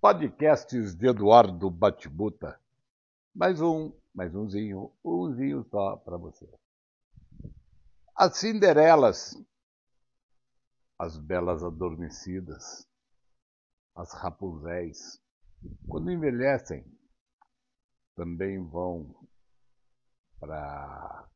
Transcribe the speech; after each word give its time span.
podcasts 0.00 0.94
de 0.94 1.08
Eduardo 1.08 1.70
Batibuta. 1.70 2.58
Mais 3.34 3.60
um, 3.60 3.92
mais 4.14 4.34
umzinho, 4.34 4.90
umzinho 5.04 5.62
só 5.70 5.96
para 5.96 6.16
você. 6.16 6.48
As 8.16 8.38
Cinderelas, 8.38 9.36
as 10.98 11.18
belas 11.18 11.62
adormecidas, 11.62 12.88
as 13.94 14.14
Rapunzéis, 14.14 15.20
quando 15.86 16.10
envelhecem, 16.10 16.82
também 18.16 18.58
vão 18.68 19.14
para 20.38 21.28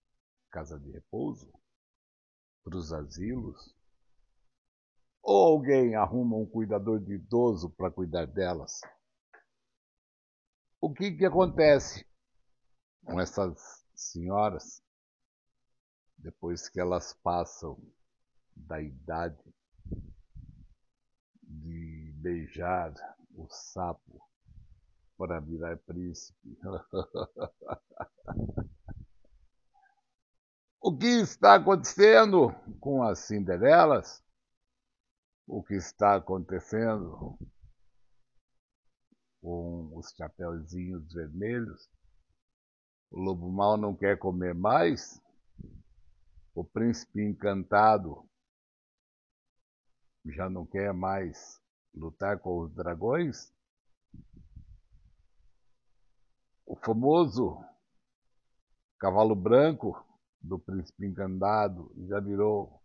casa 0.51 0.81
de 0.81 0.91
repouso, 0.91 1.53
para 2.65 2.79
os 2.79 2.95
asilos, 2.95 3.75
ou 5.25 5.47
alguém 5.47 5.95
arruma 5.95 6.37
um 6.37 6.45
cuidador 6.45 7.01
de 7.01 7.15
idoso 7.15 7.71
para 7.71 7.91
cuidar 7.91 8.27
delas. 8.27 8.83
O 10.79 10.93
que, 10.93 11.13
que 11.13 11.25
acontece 11.25 12.07
com 13.07 13.19
essas 13.19 13.87
senhoras 13.95 14.83
depois 16.19 16.69
que 16.69 16.79
elas 16.79 17.15
passam 17.23 17.81
da 18.55 18.83
idade 18.83 19.43
de 21.43 22.13
beijar 22.17 22.93
o 23.35 23.49
sapo 23.49 24.21
para 25.17 25.41
virar 25.41 25.79
príncipe? 25.79 26.59
o 30.83 30.95
que 30.95 31.07
está 31.07 31.55
acontecendo 31.55 32.55
com 32.79 33.03
as 33.03 33.21
Cinderelas? 33.21 34.23
O 35.47 35.63
que 35.63 35.75
está 35.75 36.17
acontecendo 36.17 37.39
com 39.41 39.91
os 39.97 40.11
chapeuzinhos 40.17 41.13
vermelhos. 41.13 41.89
O 43.11 43.21
lobo 43.21 43.51
mal 43.53 43.77
não 43.77 43.95
quer 43.95 44.19
comer 44.19 44.55
mais. 44.55 45.21
O 46.55 46.65
príncipe 46.65 47.23
encantado 47.23 48.29
já 50.27 50.49
não 50.49 50.65
quer 50.65 50.93
mais 50.95 51.61
lutar 51.95 52.39
com 52.39 52.61
os 52.61 52.73
dragões. 52.73 53.53
O 56.65 56.75
famoso 56.77 57.63
cavalo 58.99 59.37
branco 59.37 60.03
do 60.41 60.59
príncipe 60.59 61.07
encantado 61.07 61.93
já 62.09 62.19
virou 62.21 62.83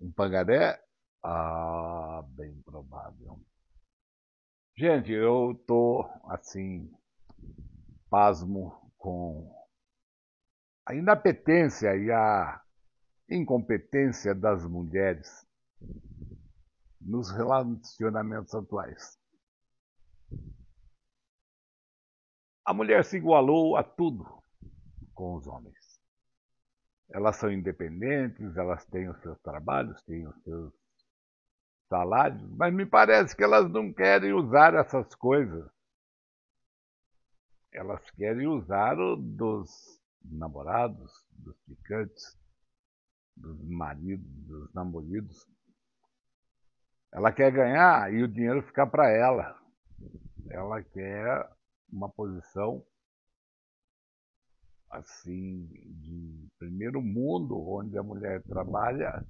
um 0.00 0.10
pangaré 0.12 0.80
ah, 1.22 2.24
bem 2.30 2.60
provável. 2.62 3.40
Gente, 4.76 5.12
eu 5.12 5.54
tô 5.66 6.08
assim, 6.24 6.90
pasmo 8.08 8.92
com 8.96 9.54
a 10.86 10.94
inapetência 10.94 11.94
e 11.96 12.10
a 12.10 12.62
incompetência 13.28 14.34
das 14.34 14.66
mulheres 14.66 15.46
nos 17.00 17.30
relacionamentos 17.30 18.54
atuais. 18.54 19.18
A 22.64 22.72
mulher 22.72 23.04
se 23.04 23.16
igualou 23.16 23.76
a 23.76 23.82
tudo 23.82 24.42
com 25.14 25.34
os 25.34 25.46
homens. 25.46 26.00
Elas 27.10 27.36
são 27.36 27.50
independentes, 27.50 28.56
elas 28.56 28.84
têm 28.86 29.08
os 29.08 29.20
seus 29.20 29.38
trabalhos, 29.40 30.00
têm 30.02 30.26
os 30.26 30.42
seus 30.42 30.79
salários, 31.90 32.48
mas 32.56 32.72
me 32.72 32.86
parece 32.86 33.36
que 33.36 33.42
elas 33.42 33.68
não 33.68 33.92
querem 33.92 34.32
usar 34.32 34.74
essas 34.74 35.12
coisas. 35.16 35.68
Elas 37.72 38.08
querem 38.12 38.46
usar 38.46 38.96
o 38.96 39.16
dos 39.16 40.00
namorados, 40.24 41.12
dos 41.30 41.56
picantes, 41.62 42.38
dos 43.36 43.60
maridos, 43.68 44.26
dos 44.46 44.72
namoridos. 44.72 45.46
Ela 47.12 47.32
quer 47.32 47.50
ganhar 47.50 48.12
e 48.14 48.22
o 48.22 48.28
dinheiro 48.28 48.62
ficar 48.62 48.86
para 48.86 49.10
ela. 49.10 49.60
Ela 50.48 50.82
quer 50.82 51.50
uma 51.92 52.08
posição 52.08 52.84
assim 54.90 55.66
de 55.66 56.48
primeiro 56.58 57.02
mundo, 57.02 57.60
onde 57.68 57.98
a 57.98 58.02
mulher 58.02 58.42
trabalha 58.42 59.24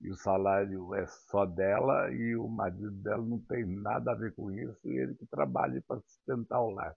e 0.00 0.10
o 0.10 0.16
salário 0.16 0.94
é 0.94 1.06
só 1.06 1.46
dela 1.46 2.10
e 2.12 2.36
o 2.36 2.46
marido 2.48 2.90
dela 2.90 3.24
não 3.24 3.38
tem 3.38 3.64
nada 3.64 4.12
a 4.12 4.14
ver 4.14 4.34
com 4.34 4.50
isso 4.50 4.78
e 4.84 4.98
ele 4.98 5.14
que 5.14 5.26
trabalha 5.26 5.82
para 5.86 6.00
sustentar 6.00 6.60
o 6.60 6.70
lar. 6.70 6.94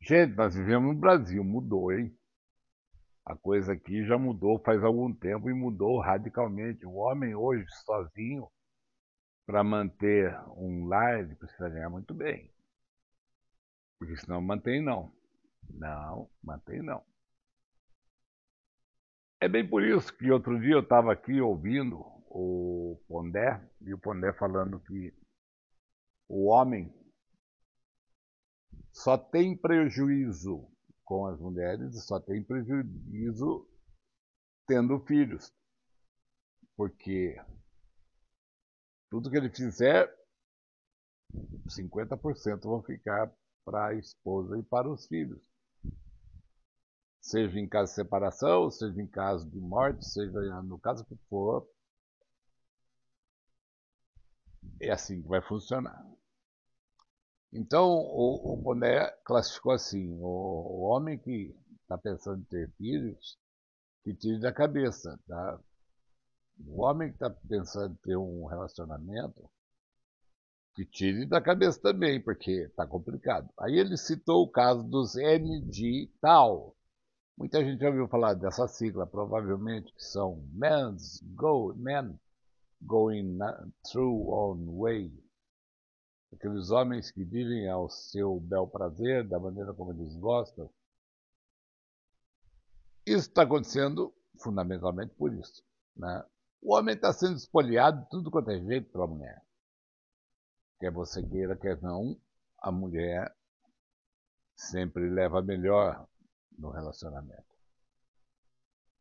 Gente, 0.00 0.36
nós 0.36 0.54
vivemos 0.54 0.94
no 0.94 1.00
Brasil, 1.00 1.42
mudou, 1.42 1.92
hein? 1.92 2.16
A 3.24 3.34
coisa 3.34 3.72
aqui 3.72 4.04
já 4.04 4.16
mudou 4.16 4.60
faz 4.60 4.84
algum 4.84 5.12
tempo 5.12 5.50
e 5.50 5.54
mudou 5.54 5.98
radicalmente. 5.98 6.86
O 6.86 6.94
homem 6.94 7.34
hoje, 7.34 7.66
sozinho, 7.84 8.46
para 9.44 9.64
manter 9.64 10.32
um 10.56 10.86
lar, 10.86 11.18
ele 11.18 11.34
precisa 11.34 11.68
ganhar 11.68 11.90
muito 11.90 12.14
bem. 12.14 12.48
Porque 13.98 14.16
senão 14.16 14.40
mantém 14.40 14.80
não. 14.80 15.12
Não, 15.70 16.30
mantém 16.42 16.82
não. 16.82 17.02
É 19.46 19.48
bem 19.48 19.64
por 19.64 19.84
isso 19.84 20.12
que 20.12 20.28
outro 20.28 20.58
dia 20.58 20.72
eu 20.72 20.80
estava 20.80 21.12
aqui 21.12 21.40
ouvindo 21.40 22.00
o 22.28 23.00
Pondé, 23.06 23.64
e 23.80 23.94
o 23.94 23.98
Pondé 23.98 24.32
falando 24.32 24.80
que 24.80 25.14
o 26.28 26.46
homem 26.46 26.92
só 28.92 29.16
tem 29.16 29.56
prejuízo 29.56 30.68
com 31.04 31.26
as 31.26 31.38
mulheres 31.38 31.94
e 31.94 32.00
só 32.00 32.18
tem 32.18 32.42
prejuízo 32.42 33.64
tendo 34.66 34.98
filhos. 35.06 35.48
Porque 36.76 37.40
tudo 39.08 39.30
que 39.30 39.36
ele 39.36 39.50
fizer, 39.50 40.12
50% 41.68 42.62
vão 42.62 42.82
ficar 42.82 43.32
para 43.64 43.90
a 43.90 43.94
esposa 43.94 44.58
e 44.58 44.62
para 44.64 44.90
os 44.90 45.06
filhos 45.06 45.40
seja 47.26 47.58
em 47.58 47.66
caso 47.66 47.90
de 47.90 47.96
separação, 47.96 48.70
seja 48.70 49.02
em 49.02 49.06
caso 49.06 49.50
de 49.50 49.58
morte, 49.58 50.06
seja 50.06 50.62
no 50.62 50.78
caso 50.78 51.04
que 51.04 51.16
for, 51.28 51.68
é 54.80 54.92
assim 54.92 55.20
que 55.20 55.28
vai 55.28 55.42
funcionar. 55.42 56.06
Então, 57.52 57.88
o, 57.88 58.52
o 58.52 58.56
Boné 58.56 59.10
classificou 59.24 59.72
assim: 59.72 60.16
o, 60.20 60.24
o 60.24 60.80
homem 60.82 61.18
que 61.18 61.52
está 61.82 61.98
pensando 61.98 62.42
em 62.42 62.44
ter 62.44 62.70
filhos, 62.78 63.36
que 64.04 64.14
tire 64.14 64.38
da 64.38 64.52
cabeça. 64.52 65.18
Tá? 65.26 65.58
O 66.64 66.82
homem 66.82 67.08
que 67.08 67.16
está 67.16 67.30
pensando 67.30 67.92
em 67.92 67.96
ter 68.04 68.16
um 68.16 68.46
relacionamento, 68.46 69.50
que 70.76 70.84
tire 70.84 71.26
da 71.26 71.40
cabeça 71.40 71.80
também, 71.80 72.20
porque 72.22 72.52
está 72.52 72.86
complicado. 72.86 73.48
Aí 73.58 73.76
ele 73.76 73.96
citou 73.96 74.44
o 74.44 74.50
caso 74.50 74.84
dos 74.84 75.16
NG 75.16 76.08
Tal, 76.20 76.76
Muita 77.36 77.62
gente 77.62 77.80
já 77.80 77.88
ouviu 77.88 78.08
falar 78.08 78.32
dessa 78.32 78.66
sigla, 78.66 79.06
provavelmente, 79.06 79.92
que 79.92 80.02
são 80.02 80.42
Men's 80.54 81.20
Go, 81.34 81.74
Men 81.74 82.18
Going 82.80 83.38
Through 83.84 84.30
Own 84.30 84.78
Way. 84.80 85.12
Aqueles 86.32 86.70
homens 86.70 87.10
que 87.10 87.22
vivem 87.22 87.68
ao 87.68 87.90
seu 87.90 88.40
bel 88.40 88.66
prazer, 88.66 89.28
da 89.28 89.38
maneira 89.38 89.74
como 89.74 89.92
eles 89.92 90.16
gostam. 90.16 90.70
Isso 93.04 93.28
está 93.28 93.42
acontecendo 93.42 94.14
fundamentalmente 94.38 95.14
por 95.14 95.30
isso. 95.34 95.62
Né? 95.94 96.24
O 96.62 96.74
homem 96.74 96.94
está 96.94 97.12
sendo 97.12 97.36
espoliado 97.36 98.02
de 98.02 98.08
tudo 98.08 98.30
quanto 98.30 98.50
é 98.50 98.58
jeito 98.58 98.90
pela 98.90 99.06
mulher. 99.06 99.42
Quer 100.80 100.90
você 100.90 101.22
queira, 101.22 101.54
quer 101.54 101.82
não, 101.82 102.18
a 102.60 102.72
mulher 102.72 103.30
sempre 104.56 105.10
leva 105.10 105.42
melhor 105.42 106.08
no 106.58 106.70
relacionamento. 106.70 107.44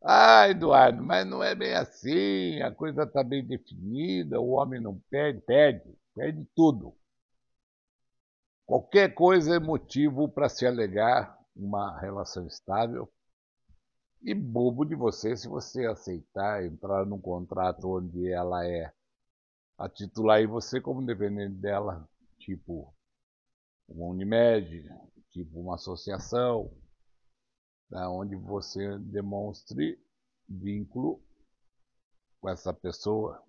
Ah, 0.02 0.48
Eduardo, 0.50 1.04
mas 1.04 1.26
não 1.26 1.44
é 1.44 1.56
bem 1.56 1.74
assim, 1.74 2.62
a 2.62 2.72
coisa 2.72 3.04
está 3.04 3.24
bem 3.24 3.44
definida, 3.44 4.40
o 4.40 4.52
homem 4.52 4.80
não 4.80 5.00
pede, 5.10 5.42
pede, 5.42 5.98
pede 6.14 6.46
tudo. 6.56 6.96
Qualquer 8.66 9.14
coisa 9.14 9.56
é 9.56 9.60
motivo 9.60 10.30
para 10.30 10.50
se 10.50 10.66
alegar 10.66 11.38
uma 11.56 12.00
relação 12.00 12.46
estável. 12.48 13.12
E 14.22 14.34
bobo 14.34 14.86
de 14.86 14.96
você 14.96 15.36
se 15.38 15.48
você 15.48 15.86
aceitar 15.86 16.66
entrar 16.66 17.06
num 17.06 17.20
contrato 17.20 17.88
onde 17.98 18.32
ela 18.32 18.66
é 18.66 18.92
a 19.78 19.88
titular 19.90 20.42
e 20.42 20.48
você 20.48 20.82
como 20.82 21.06
dependente 21.06 21.56
dela, 21.56 22.08
tipo 22.40 22.94
uma 23.88 24.08
Unimed, 24.08 24.90
tipo 25.32 25.60
uma 25.60 25.76
associação, 25.76 26.72
né, 27.90 28.08
onde 28.08 28.36
você 28.36 28.98
demonstre 29.00 30.00
vínculo 30.48 31.22
com 32.42 32.50
essa 32.50 32.74
pessoa. 32.74 33.44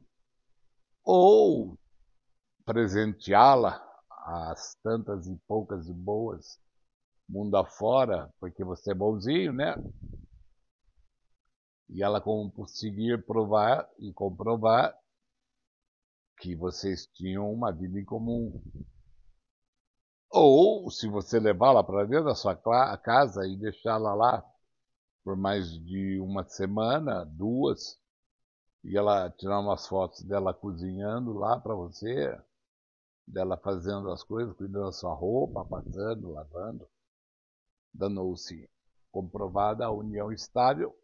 Ou 1.05 1.79
presenteá-la 2.65 3.83
às 4.11 4.75
tantas 4.83 5.27
e 5.27 5.37
poucas 5.47 5.89
e 5.89 5.93
boas 5.93 6.59
mundo 7.29 7.57
afora, 7.57 8.33
porque 8.39 8.63
você 8.63 8.93
é 8.93 8.95
bonzinho, 8.95 9.53
né? 9.53 9.75
E 11.89 12.03
ela 12.03 12.21
conseguir 12.21 13.25
provar 13.25 13.89
e 13.99 14.13
comprovar 14.13 14.97
que 16.39 16.55
vocês 16.55 17.07
tinham 17.15 17.51
uma 17.53 17.73
vida 17.73 17.99
em 17.99 18.05
comum. 18.05 18.61
Ou, 20.31 20.91
se 20.91 21.09
você 21.09 21.39
levá-la 21.39 21.83
para 21.83 22.05
dentro 22.05 22.27
da 22.27 22.35
sua 22.35 22.55
casa 22.55 23.47
e 23.47 23.57
deixá-la 23.57 24.15
lá 24.15 24.45
por 25.27 25.37
mais 25.37 25.69
de 25.85 26.21
uma 26.21 26.45
semana, 26.45 27.25
duas, 27.25 27.99
e 28.85 28.97
ela 28.97 29.29
tirar 29.29 29.59
umas 29.59 29.89
fotos 29.89 30.23
dela 30.23 30.55
cozinhando 30.55 31.33
lá 31.33 31.59
para 31.59 31.75
você, 31.75 32.41
dela 33.27 33.57
fazendo 33.57 34.13
as 34.13 34.23
coisas, 34.23 34.55
cuidando 34.55 34.87
da 34.87 34.93
sua 34.93 35.13
roupa, 35.13 35.65
passando, 35.65 36.31
lavando, 36.31 36.89
danou-se 37.93 38.71
comprovada 39.11 39.85
a 39.85 39.91
união 39.91 40.31
estável, 40.31 40.97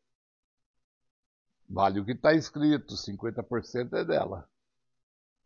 vale 1.68 1.98
o 1.98 2.04
que 2.04 2.12
está 2.12 2.32
escrito, 2.32 2.94
50% 2.94 3.92
é 3.94 4.04
dela. 4.04 4.48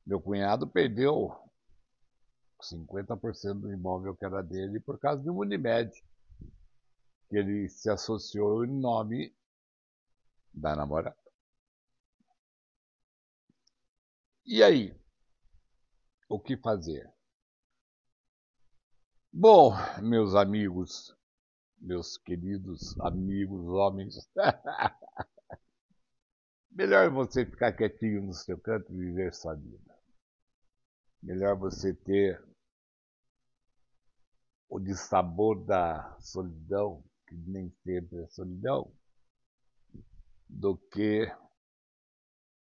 Meu 0.05 0.21
cunhado 0.21 0.67
perdeu 0.67 1.35
50% 2.63 3.61
do 3.61 3.73
imóvel 3.73 4.17
que 4.17 4.25
era 4.25 4.43
dele 4.43 4.81
por 4.81 4.99
causa 4.99 5.23
de 5.23 5.31
um 5.31 5.39
Unimed, 5.39 5.91
que 7.29 7.37
ele 7.37 7.69
se 7.69 7.91
associou 7.91 8.65
em 8.65 8.73
nome 8.73 9.35
da 10.53 10.75
namorada. 10.75 11.17
E 14.45 14.63
aí? 14.63 14.97
O 16.29 16.41
que 16.41 16.57
fazer? 16.57 17.13
Bom, 19.33 19.73
meus 20.03 20.35
amigos, 20.35 21.15
meus 21.79 22.17
queridos 22.17 22.99
amigos 23.01 23.69
homens, 23.69 24.29
melhor 26.71 27.11
você 27.11 27.45
ficar 27.45 27.73
quietinho 27.73 28.23
no 28.23 28.33
seu 28.33 28.59
canto 28.59 28.93
e 28.93 28.97
viver 28.97 29.35
sua 29.35 29.55
vida. 29.55 29.96
Melhor 31.27 31.57
você 31.57 31.93
ter 31.93 32.41
o 34.69 34.79
dissabor 34.79 35.65
da 35.65 36.17
solidão, 36.21 37.03
que 37.27 37.35
nem 37.35 37.69
sempre 37.83 38.23
é 38.23 38.29
solidão, 38.29 38.95
do 40.49 40.77
que 40.77 41.27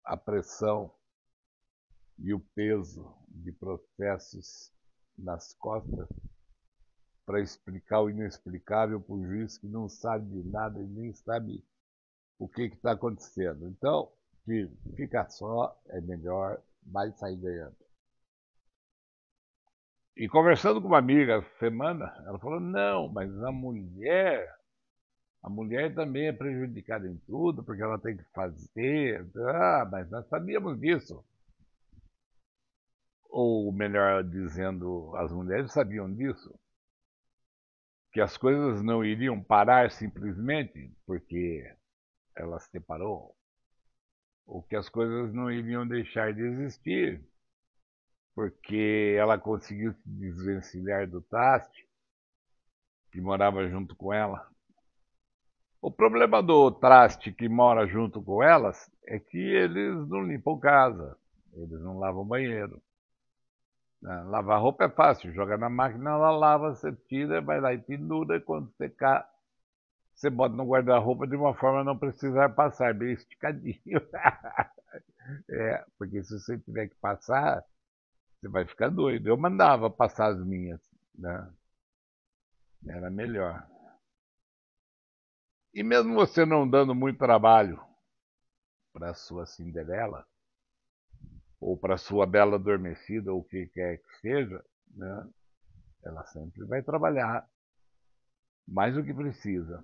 a 0.06 0.15
pressão 0.15 0.95
e 2.18 2.33
o 2.33 2.39
peso 2.39 3.13
de 3.27 3.51
processos 3.51 4.71
nas 5.18 5.54
costas 5.56 6.07
para 7.25 7.42
explicar 7.42 8.00
o 8.00 8.10
inexplicável 8.10 9.01
para 9.01 9.13
um 9.13 9.27
juiz 9.27 9.57
que 9.57 9.68
não 9.68 9.89
sabe 9.89 10.42
de 10.42 10.50
nada 10.50 10.80
e 10.80 10.88
nem 10.88 11.13
sabe 11.13 11.62
o 12.39 12.48
que 12.48 12.62
está 12.63 12.94
acontecendo. 12.94 13.68
Então, 13.68 14.10
fica 14.95 15.30
só, 15.30 15.77
é 15.88 16.00
melhor, 16.00 16.63
vai 16.81 17.12
sair 17.12 17.36
ganhando. 17.36 17.82
E 20.15 20.27
conversando 20.30 20.80
com 20.80 20.88
uma 20.88 21.00
amiga 21.00 21.36
essa 21.36 21.57
semana, 21.57 22.13
ela 22.25 22.38
falou: 22.39 22.60
não, 22.60 23.07
mas 23.10 23.31
a 23.44 23.51
mulher, 23.51 24.48
a 25.42 25.50
mulher 25.50 25.94
também 25.95 26.27
é 26.27 26.33
prejudicada 26.33 27.07
em 27.07 27.18
tudo, 27.25 27.63
porque 27.63 27.81
ela 27.81 28.00
tem 28.00 28.15
que 28.18 28.24
fazer. 28.33 29.25
Ah, 29.36 29.88
mas 29.92 30.10
nós 30.12 30.27
sabíamos 30.27 30.80
disso. 30.80 31.24
Ou 33.30 33.71
melhor 33.71 34.24
dizendo, 34.24 35.15
as 35.18 35.31
mulheres 35.31 35.71
sabiam 35.71 36.13
disso. 36.13 36.54
Que 38.12 38.21
as 38.21 38.38
coisas 38.38 38.83
não 38.83 39.04
iriam 39.04 39.42
parar 39.44 39.89
simplesmente 39.89 40.95
porque 41.07 41.75
ela 42.36 42.60
se 42.60 42.69
separou. 42.69 43.36
Ou 44.45 44.62
que 44.62 44.75
as 44.75 44.88
coisas 44.88 45.33
não 45.33 45.50
iriam 45.50 45.88
deixar 45.88 46.31
de 46.31 46.42
existir 46.42 47.32
porque 48.35 49.15
ela 49.18 49.38
conseguiu 49.38 49.94
se 49.94 50.09
desvencilhar 50.09 51.07
do 51.07 51.21
Taste, 51.21 51.88
que 53.12 53.21
morava 53.21 53.68
junto 53.68 53.95
com 53.95 54.12
ela. 54.12 54.47
O 55.81 55.91
problema 55.91 56.41
do 56.41 56.71
Traste 56.71 57.31
que 57.31 57.47
mora 57.47 57.85
junto 57.85 58.21
com 58.21 58.41
elas 58.41 58.89
é 59.06 59.19
que 59.19 59.38
eles 59.38 60.07
não 60.07 60.24
limpam 60.24 60.57
casa, 60.57 61.18
eles 61.53 61.80
não 61.81 62.00
lavam 62.00 62.25
banheiro. 62.25 62.81
Ah, 64.06 64.24
lavar 64.24 64.62
roupa 64.62 64.86
é 64.86 64.89
fácil, 64.89 65.33
joga 65.33 65.57
na 65.57 65.69
máquina, 65.69 66.09
ela 66.12 66.31
lava, 66.31 66.74
você 66.74 66.91
tira, 67.07 67.41
vai 67.41 67.62
lá 67.62 67.74
e 67.74 67.77
pendura, 67.77 68.39
quando 68.41 68.69
secar, 68.71 69.29
você 70.13 70.29
bota 70.29 70.56
no 70.56 70.65
guarda-roupa 70.65 71.25
de 71.25 71.36
uma 71.36 71.53
forma 71.53 71.81
a 71.81 71.83
não 71.83 71.97
precisar 71.97 72.50
passar, 72.50 72.94
bem 72.94 73.13
esticadinho. 73.13 74.01
é, 75.50 75.86
porque 75.97 76.24
se 76.24 76.39
você 76.39 76.57
tiver 76.59 76.88
que 76.88 76.95
passar, 76.95 77.63
você 78.44 78.50
vai 78.50 78.66
ficar 78.66 78.90
doido. 78.90 79.28
Eu 79.28 79.38
mandava 79.38 79.90
passar 79.90 80.34
as 80.34 80.45
minhas, 80.45 80.81
né? 81.16 81.50
Era 82.86 83.10
melhor. 83.10 83.66
E 85.74 85.81
mesmo 85.81 86.13
você 86.13 86.45
não 86.45 86.69
dando 86.69 86.94
muito 86.94 87.18
trabalho 87.18 87.81
para 88.92 89.13
sua 89.13 89.45
Cinderela, 89.45 90.28
ou 91.60 91.78
para 91.78 91.98
sua 91.98 92.28
Bela 92.28 92.56
Adormecida, 92.56 93.31
ou 93.31 93.40
o 93.40 93.44
que 93.44 93.68
quer 93.68 93.98
que 93.98 94.19
seja, 94.19 94.63
né? 94.94 95.30
ela 96.04 96.25
sempre 96.25 96.66
vai 96.66 96.84
trabalhar 96.84 97.48
mais 98.68 98.94
do 98.94 99.04
que 99.04 99.13
precisa. 99.13 99.84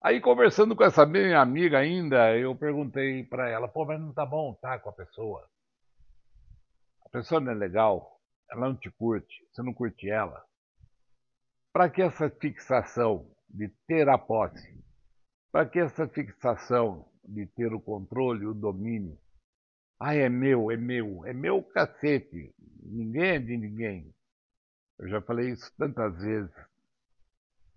Aí, 0.00 0.20
conversando 0.20 0.74
com 0.74 0.84
essa 0.84 1.04
minha 1.04 1.40
amiga 1.40 1.78
ainda, 1.78 2.36
eu 2.36 2.56
perguntei 2.56 3.24
para 3.24 3.48
ela, 3.50 3.68
pô, 3.68 3.84
mas 3.84 4.00
não 4.00 4.12
tá 4.12 4.24
bom 4.24 4.54
tá 4.54 4.78
com 4.78 4.88
a 4.88 4.92
pessoa? 4.92 5.48
A 7.08 7.10
pessoa 7.10 7.40
não 7.40 7.52
é 7.52 7.54
legal, 7.54 8.20
ela 8.50 8.68
não 8.68 8.76
te 8.76 8.90
curte, 8.90 9.34
você 9.50 9.62
não 9.62 9.72
curte 9.72 10.10
ela. 10.10 10.44
Para 11.72 11.88
que 11.88 12.02
essa 12.02 12.28
fixação 12.28 13.34
de 13.48 13.68
ter 13.86 14.08
a 14.10 14.18
posse? 14.18 14.78
Para 15.50 15.66
que 15.66 15.78
essa 15.78 16.06
fixação 16.06 17.10
de 17.24 17.46
ter 17.46 17.72
o 17.72 17.80
controle, 17.80 18.44
o 18.44 18.52
domínio? 18.52 19.18
Ah, 19.98 20.14
é 20.14 20.28
meu, 20.28 20.70
é 20.70 20.76
meu, 20.76 21.24
é 21.24 21.32
meu 21.32 21.62
cacete. 21.62 22.54
Ninguém 22.82 23.30
é 23.30 23.38
de 23.38 23.56
ninguém. 23.56 24.14
Eu 24.98 25.08
já 25.08 25.22
falei 25.22 25.50
isso 25.50 25.72
tantas 25.78 26.20
vezes. 26.20 26.52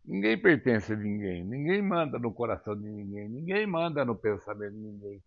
Ninguém 0.03 0.41
pertence 0.41 0.91
a 0.91 0.95
ninguém, 0.95 1.45
ninguém 1.45 1.81
manda 1.81 2.19
no 2.19 2.33
coração 2.33 2.75
de 2.75 2.89
ninguém, 2.89 3.29
ninguém 3.29 3.65
manda 3.65 4.03
no 4.03 4.15
pensamento 4.15 4.73
de 4.73 4.79
ninguém. 4.79 5.23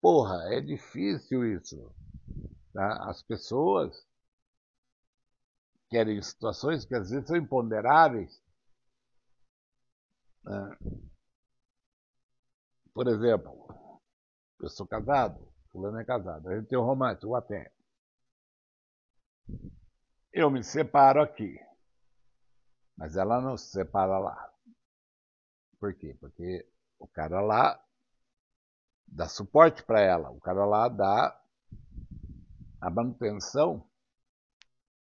Porra, 0.00 0.36
é 0.54 0.60
difícil 0.60 1.44
isso. 1.44 1.90
Tá? 2.74 3.08
As 3.08 3.22
pessoas 3.22 4.04
querem 5.88 6.20
situações 6.20 6.84
que 6.84 6.94
às 6.94 7.08
vezes 7.08 7.28
são 7.28 7.36
imponderáveis. 7.36 8.42
Né? 10.42 10.76
Por 12.92 13.06
exemplo, 13.06 13.68
eu 14.60 14.68
sou 14.68 14.86
casado, 14.86 15.48
fulano 15.70 16.00
é 16.00 16.04
casado, 16.04 16.48
a 16.48 16.56
gente 16.56 16.68
tem 16.68 16.76
um 16.76 16.84
romântico 16.84 17.34
até. 17.36 17.72
Eu 20.32 20.50
me 20.50 20.64
separo 20.64 21.22
aqui, 21.22 21.56
mas 22.96 23.16
ela 23.16 23.40
não 23.40 23.56
se 23.56 23.70
separa 23.70 24.18
lá. 24.18 24.52
Por 25.78 25.94
quê? 25.94 26.16
Porque 26.18 26.68
o 26.98 27.06
cara 27.06 27.40
lá 27.40 27.80
dá 29.06 29.28
suporte 29.28 29.84
para 29.84 30.00
ela, 30.00 30.30
o 30.30 30.40
cara 30.40 30.64
lá 30.64 30.88
dá 30.88 31.43
a 32.84 32.90
manutenção 32.90 33.88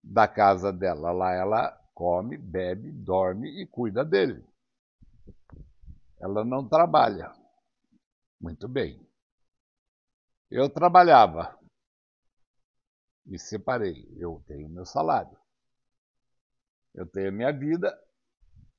da 0.04 0.28
casa 0.28 0.72
dela. 0.72 1.14
Lá 1.14 1.34
ela 1.34 1.72
come, 1.94 2.38
bebe, 2.38 2.92
dorme 2.92 3.62
e 3.62 3.66
cuida 3.66 4.04
dele. 4.04 4.46
Ela 6.20 6.44
não 6.44 6.68
trabalha. 6.68 7.34
Muito 8.40 8.68
bem. 8.68 9.00
Eu 10.52 10.70
trabalhava. 10.70 11.58
Me 13.26 13.40
separei. 13.40 14.14
Eu 14.18 14.44
tenho 14.46 14.68
meu 14.68 14.86
salário. 14.86 15.38
Eu 16.94 17.06
tenho 17.06 17.32
minha 17.32 17.54
vida 17.54 17.98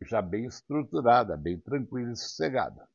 já 0.02 0.21
bem 0.21 0.45
estruturada, 0.45 1.38
bem 1.38 1.59
tranquila 1.59 2.12
e 2.12 2.16
sossegada. 2.16 2.87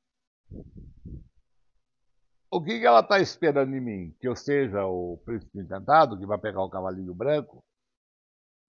O 2.55 2.63
que, 2.63 2.79
que 2.79 2.85
ela 2.85 3.01
está 3.01 3.19
esperando 3.19 3.75
em 3.75 3.81
mim? 3.81 4.15
Que 4.17 4.29
eu 4.29 4.33
seja 4.33 4.85
o 4.85 5.17
príncipe 5.25 5.59
encantado, 5.59 6.17
que 6.17 6.25
vai 6.25 6.37
pegar 6.37 6.63
o 6.63 6.69
cavalinho 6.69 7.13
branco, 7.13 7.61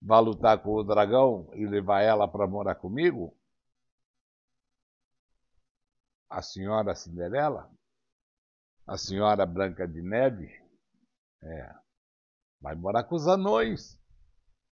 vai 0.03 0.21
lutar 0.21 0.61
com 0.61 0.73
o 0.73 0.83
dragão 0.83 1.49
e 1.55 1.65
levar 1.65 2.01
ela 2.01 2.27
para 2.27 2.49
morar 2.49 2.75
comigo? 2.75 3.33
A 6.29 6.43
senhora 6.43 6.97
Cinderela? 6.97 7.71
A 8.89 8.99
senhora 8.99 9.47
Branca 9.47 9.87
de 9.87 10.03
Neve? 10.03 10.51
É. 11.45 11.73
vai 12.61 12.75
morar 12.75 13.05
com 13.05 13.15
os 13.15 13.29
anões. 13.29 13.97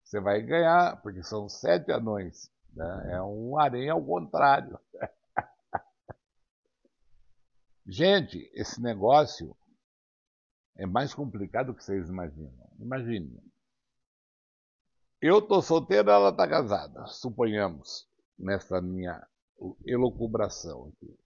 Você 0.04 0.20
vai 0.20 0.42
ganhar, 0.42 1.00
porque 1.04 1.22
são 1.22 1.48
sete 1.48 1.92
anões. 1.92 2.52
Né? 2.74 3.14
É 3.14 3.22
um 3.22 3.60
harém 3.60 3.92
ao 3.92 4.04
contrário. 4.04 4.80
Gente, 7.86 8.50
esse 8.54 8.82
negócio 8.82 9.56
é 10.78 10.86
mais 10.86 11.14
complicado 11.14 11.68
do 11.68 11.76
que 11.76 11.84
vocês 11.84 12.10
imaginam. 12.10 12.70
Imagine. 12.80 13.42
Eu 15.22 15.40
estou 15.40 15.62
solteiro, 15.62 16.10
ela 16.10 16.30
está 16.30 16.48
casada, 16.48 17.06
suponhamos, 17.08 18.08
nessa 18.38 18.82
minha 18.82 19.26
elucubração 19.86 20.88
aqui. 20.90 21.18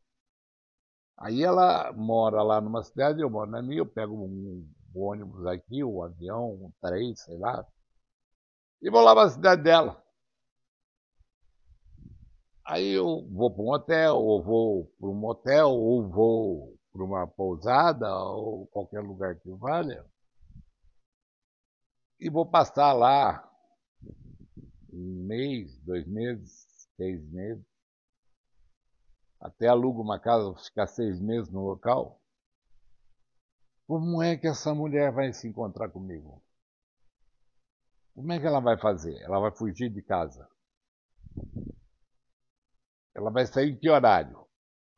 Aí 1.18 1.44
ela 1.44 1.92
mora 1.94 2.44
lá 2.44 2.62
numa 2.62 2.84
cidade, 2.84 3.22
eu 3.22 3.30
moro 3.30 3.50
na 3.50 3.62
minha, 3.62 3.80
eu 3.80 3.88
pego 3.88 4.14
um 4.14 4.68
ônibus 4.94 5.46
aqui, 5.48 5.84
um 5.84 6.04
avião, 6.04 6.54
um 6.54 6.72
trem, 6.80 7.16
sei 7.16 7.38
lá, 7.38 7.66
e 8.82 8.90
vou 8.90 9.02
lá 9.02 9.16
para 9.16 9.26
a 9.26 9.30
cidade 9.30 9.64
dela. 9.64 10.04
Aí 12.70 12.90
eu 12.90 13.26
vou 13.32 13.50
para 13.50 13.64
um 13.64 13.70
hotel, 13.70 14.18
ou 14.18 14.44
vou 14.44 14.86
para 15.00 15.08
um 15.08 15.14
motel, 15.14 15.70
ou 15.70 16.10
vou 16.10 16.78
para 16.92 17.02
uma 17.02 17.26
pousada, 17.26 18.14
ou 18.14 18.68
qualquer 18.68 19.00
lugar 19.00 19.40
que 19.40 19.50
valha, 19.52 20.06
e 22.20 22.30
vou 22.30 22.46
passar 22.46 22.92
lá 22.92 23.50
um 24.92 25.24
mês, 25.26 25.80
dois 25.80 26.06
meses, 26.06 26.68
seis 26.98 27.24
meses, 27.32 27.66
até 29.40 29.68
alugo 29.68 30.02
uma 30.02 30.20
casa, 30.20 30.54
ficar 30.56 30.88
seis 30.88 31.22
meses 31.22 31.50
no 31.50 31.66
local. 31.66 32.20
Como 33.88 34.22
é 34.22 34.36
que 34.36 34.48
essa 34.48 34.76
mulher 34.76 35.14
vai 35.14 35.32
se 35.32 35.48
encontrar 35.48 35.88
comigo? 35.88 36.44
Como 38.14 38.30
é 38.34 38.40
que 38.42 38.46
ela 38.46 38.60
vai 38.60 38.78
fazer? 38.78 39.22
Ela 39.22 39.40
vai 39.40 39.52
fugir 39.52 39.90
de 39.90 40.02
casa. 40.02 40.50
Ela 43.18 43.32
vai 43.32 43.48
sair 43.48 43.72
em 43.72 43.76
que 43.76 43.90
horário? 43.90 44.48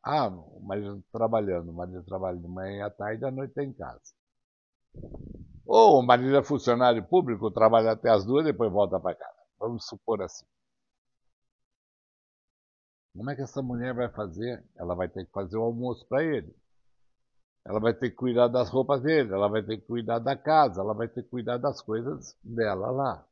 Ah, 0.04 0.28
o 0.28 0.60
marido 0.62 1.02
trabalhando, 1.10 1.70
o 1.70 1.74
marido 1.74 2.04
trabalha 2.04 2.38
de 2.38 2.48
manhã 2.48 2.86
à 2.86 2.90
tarde, 2.90 3.24
à 3.24 3.32
noite 3.32 3.52
está 3.52 3.64
em 3.64 3.72
casa. 3.72 4.14
Ou 5.66 6.00
o 6.00 6.04
marido 6.06 6.36
é 6.36 6.44
funcionário 6.44 7.02
público, 7.08 7.50
trabalha 7.50 7.92
até 7.92 8.10
as 8.10 8.26
duas 8.26 8.44
depois 8.44 8.72
volta 8.72 9.00
para 9.00 9.16
casa. 9.16 9.40
Vamos 9.58 9.86
supor 9.88 10.22
assim. 10.22 10.46
Como 13.16 13.30
é 13.30 13.36
que 13.36 13.42
essa 13.42 13.62
mulher 13.62 13.94
vai 13.94 14.10
fazer? 14.10 14.66
Ela 14.76 14.96
vai 14.96 15.08
ter 15.08 15.26
que 15.26 15.32
fazer 15.32 15.58
o 15.58 15.64
almoço 15.64 16.06
para 16.08 16.24
ele. 16.24 16.54
Ela 17.66 17.80
vai 17.80 17.94
ter 17.94 18.10
que 18.10 18.16
cuidar 18.18 18.48
das 18.50 18.70
roupas 18.70 19.02
dele, 19.02 19.34
ela 19.34 19.48
vai 19.48 19.64
ter 19.64 19.78
que 19.78 19.88
cuidar 19.88 20.20
da 20.20 20.36
casa, 20.36 20.82
ela 20.82 20.94
vai 20.94 21.08
ter 21.08 21.24
que 21.24 21.30
cuidar 21.30 21.58
das 21.58 21.82
coisas 21.82 22.36
dela 22.44 22.92
lá. 22.92 23.29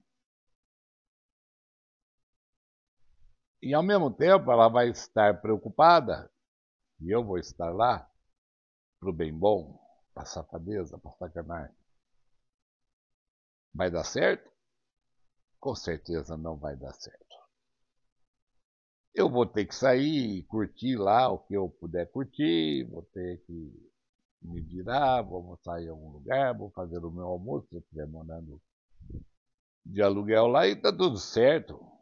E 3.67 3.74
ao 3.74 3.83
mesmo 3.83 4.09
tempo 4.09 4.50
ela 4.50 4.69
vai 4.69 4.88
estar 4.88 5.41
preocupada, 5.41 6.31
e 7.01 7.12
eu 7.12 7.21
vou 7.21 7.38
estar 7.38 7.69
lá, 7.69 8.09
para 8.97 9.09
o 9.09 9.13
bem 9.13 9.38
bom, 9.38 9.77
para 10.13 10.24
safadeza, 10.24 10.97
para 10.97 11.12
sacanagem. 11.12 11.75
Vai 13.74 13.91
dar 13.91 14.05
certo? 14.05 14.50
Com 15.59 15.75
certeza 15.75 16.38
não 16.38 16.55
vai 16.55 16.77
dar 16.77 16.93
certo. 16.93 17.36
Eu 19.13 19.29
vou 19.29 19.45
ter 19.45 19.65
que 19.65 19.75
sair 19.75 20.38
e 20.38 20.43
curtir 20.43 20.95
lá 20.95 21.29
o 21.29 21.39
que 21.39 21.53
eu 21.53 21.67
puder 21.69 22.09
curtir, 22.09 22.86
vou 22.86 23.03
ter 23.13 23.43
que 23.45 23.91
me 24.43 24.62
virar, 24.62 25.24
vou 25.24 25.59
sair 25.62 25.88
em 25.88 25.89
algum 25.89 26.12
lugar, 26.12 26.57
vou 26.57 26.69
fazer 26.69 27.03
o 27.03 27.12
meu 27.12 27.25
almoço, 27.25 27.67
se 27.67 27.75
eu 27.75 27.81
estiver 27.81 28.07
morando 28.07 28.62
de 29.86 30.01
aluguel 30.01 30.47
lá, 30.47 30.65
e 30.65 30.71
está 30.71 30.89
tudo 30.89 31.17
certo. 31.17 31.97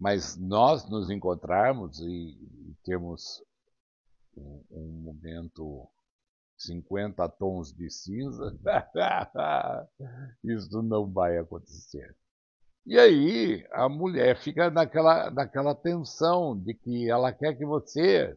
Mas 0.00 0.34
nós 0.36 0.88
nos 0.88 1.10
encontrarmos 1.10 2.00
e, 2.00 2.06
e 2.08 2.74
termos 2.82 3.42
um, 4.34 4.64
um 4.70 5.02
momento 5.02 5.86
50 6.56 7.28
tons 7.28 7.70
de 7.72 7.90
cinza, 7.90 8.56
isso 10.42 10.82
não 10.82 11.06
vai 11.06 11.36
acontecer. 11.36 12.16
E 12.86 12.98
aí 12.98 13.66
a 13.72 13.90
mulher 13.90 14.38
fica 14.38 14.70
naquela, 14.70 15.30
naquela 15.30 15.74
tensão 15.74 16.58
de 16.58 16.72
que 16.72 17.10
ela 17.10 17.30
quer 17.30 17.54
que 17.56 17.66
você 17.66 18.34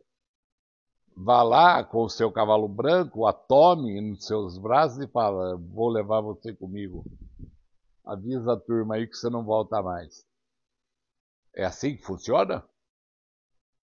vá 1.15 1.43
lá 1.43 1.83
com 1.83 2.03
o 2.03 2.09
seu 2.09 2.29
cavalo 2.29 2.67
branco, 2.67 3.25
a 3.25 3.31
tome 3.31 4.01
nos 4.01 4.25
seus 4.25 4.57
braços 4.57 4.99
e 4.99 5.07
fala: 5.07 5.55
Vou 5.57 5.87
levar 5.87 6.19
você 6.19 6.53
comigo. 6.53 7.05
Avisa 8.05 8.53
a 8.53 8.59
turma 8.59 8.95
aí 8.95 9.07
que 9.07 9.15
você 9.15 9.29
não 9.29 9.45
volta 9.45 9.81
mais. 9.81 10.25
É 11.55 11.65
assim 11.65 11.95
que 11.95 12.03
funciona? 12.03 12.63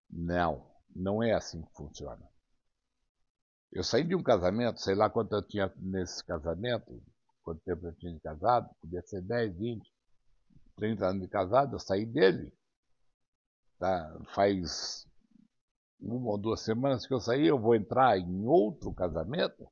Não, 0.09 0.69
não 0.93 1.23
é 1.23 1.33
assim 1.33 1.61
que 1.61 1.73
funciona. 1.73 2.29
Eu 3.71 3.83
saí 3.83 4.03
de 4.03 4.15
um 4.15 4.23
casamento, 4.23 4.81
sei 4.81 4.95
lá 4.95 5.09
quanto 5.09 5.33
eu 5.33 5.41
tinha 5.41 5.71
nesse 5.77 6.23
casamento, 6.25 7.01
quanto 7.41 7.61
tempo 7.61 7.87
eu 7.87 7.95
tinha 7.95 8.13
de 8.13 8.19
casado, 8.19 8.69
podia 8.81 9.01
ser 9.03 9.21
10, 9.21 9.57
20. 9.57 9.93
30 10.75 11.05
anos 11.05 11.21
de 11.21 11.27
casado, 11.27 11.75
eu 11.75 11.79
saí 11.79 12.05
dele. 12.05 12.51
Tá? 13.77 14.19
Faz 14.33 15.07
uma 15.99 16.31
ou 16.31 16.37
duas 16.37 16.61
semanas 16.61 17.05
que 17.05 17.13
eu 17.13 17.19
saí, 17.19 17.47
eu 17.47 17.59
vou 17.59 17.75
entrar 17.75 18.17
em 18.17 18.45
outro 18.45 18.91
casamento, 18.93 19.69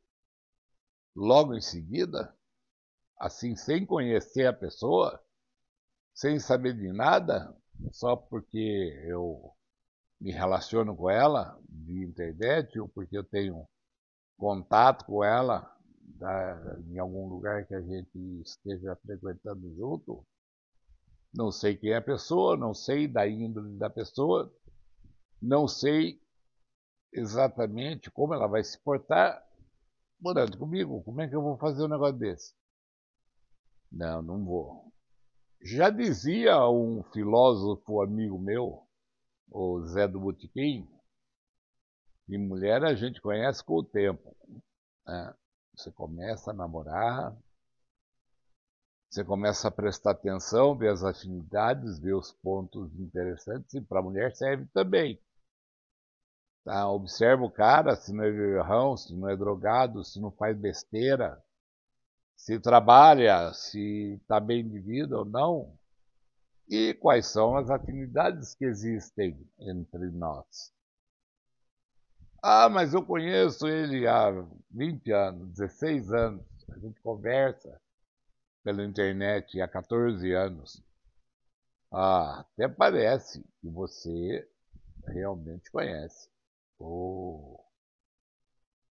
logo 1.16 1.56
em 1.56 1.62
seguida, 1.62 2.34
assim, 3.20 3.56
sem 3.56 3.86
conhecer 3.86 4.46
a 4.46 4.54
pessoa, 4.54 5.20
sem 6.14 6.40
saber 6.40 6.74
de 6.76 6.94
nada, 6.94 7.56
só 7.92 8.16
porque 8.16 9.02
eu 9.06 9.54
me 10.20 10.32
relaciono 10.32 10.96
com 10.96 11.10
ela 11.10 11.60
via 11.70 12.06
internet 12.06 12.80
ou 12.80 12.88
porque 12.88 13.18
eu 13.18 13.24
tenho 13.24 13.68
contato 14.38 15.06
com 15.06 15.24
ela 15.24 15.76
da, 16.02 16.80
em 16.88 17.00
algum 17.00 17.28
lugar 17.28 17.66
que 17.66 17.74
a 17.74 17.82
gente 17.82 18.18
esteja 18.42 18.96
frequentando 18.98 19.74
junto, 19.76 20.26
não 21.34 21.52
sei 21.52 21.76
quem 21.76 21.92
é 21.92 21.98
a 21.98 22.02
pessoa, 22.02 22.58
não 22.58 22.74
sei 22.74 23.08
da 23.08 23.28
índole 23.28 23.78
da 23.78 23.90
pessoa, 23.90 24.52
não 25.42 25.68
sei 25.68 26.22
exatamente 27.14 28.12
como 28.12 28.34
ela 28.34 28.48
vai 28.48 28.64
se 28.64 28.78
portar 28.80 29.44
morando 30.20 30.58
comigo. 30.58 31.02
Como 31.04 31.22
é 31.22 31.28
que 31.28 31.36
eu 31.36 31.42
vou 31.42 31.58
fazer 31.58 31.84
um 31.84 31.88
negócio 31.88 32.18
desse? 32.18 32.54
Não, 33.92 34.22
não 34.22 34.44
vou. 34.44 34.89
Já 35.62 35.90
dizia 35.90 36.68
um 36.70 37.04
filósofo 37.12 38.02
amigo 38.02 38.40
meu, 38.40 38.88
o 39.52 39.82
Zé 39.86 40.08
do 40.08 40.20
Botequim, 40.20 40.88
que 42.26 42.38
mulher 42.38 42.84
a 42.84 42.96
gente 42.96 43.22
conhece 43.22 43.64
com 43.64 43.76
o 43.80 43.84
tempo. 43.84 44.36
Né? 45.06 45.34
Você 45.76 45.92
começa 45.92 46.52
a 46.52 46.54
namorar, 46.54 47.36
você 49.10 49.24
começa 49.26 49.68
a 49.68 49.72
prestar 49.72 50.12
atenção, 50.12 50.78
ver 50.78 50.92
as 50.92 51.04
afinidades, 51.04 52.00
ver 52.00 52.14
os 52.14 52.32
pontos 52.32 52.98
interessantes, 52.98 53.74
e 53.74 53.82
para 53.82 54.00
a 54.00 54.04
mulher 54.04 54.34
serve 54.36 54.66
também. 54.68 55.20
Tá? 56.64 56.90
Observa 56.90 57.44
o 57.44 57.52
cara, 57.52 57.96
se 57.96 58.14
não 58.14 58.24
é 58.24 58.30
errão, 58.30 58.96
se 58.96 59.14
não 59.14 59.28
é 59.28 59.36
drogado, 59.36 60.06
se 60.06 60.22
não 60.22 60.32
faz 60.32 60.58
besteira, 60.58 61.44
se 62.40 62.58
trabalha, 62.58 63.54
se 63.54 64.18
está 64.22 64.40
bem 64.40 64.66
de 64.66 64.80
vida 64.80 65.18
ou 65.18 65.26
não, 65.26 65.78
e 66.70 66.94
quais 66.94 67.28
são 67.28 67.58
as 67.58 67.70
afinidades 67.70 68.56
que 68.56 68.64
existem 68.64 69.38
entre 69.60 70.10
nós. 70.12 70.74
Ah, 72.42 72.70
mas 72.70 72.94
eu 72.94 73.06
conheço 73.06 73.68
ele 73.68 74.08
há 74.08 74.32
20 74.72 75.12
anos, 75.12 75.50
16 75.50 76.14
anos, 76.14 76.46
a 76.72 76.80
gente 76.80 77.02
conversa 77.02 77.78
pela 78.64 78.86
internet 78.86 79.60
há 79.62 79.68
14 79.68 80.32
anos. 80.32 80.82
Ah, 81.92 82.40
até 82.40 82.70
parece 82.70 83.44
que 83.60 83.68
você 83.68 84.48
realmente 85.08 85.70
conhece. 85.70 86.30
Oh. 86.80 87.60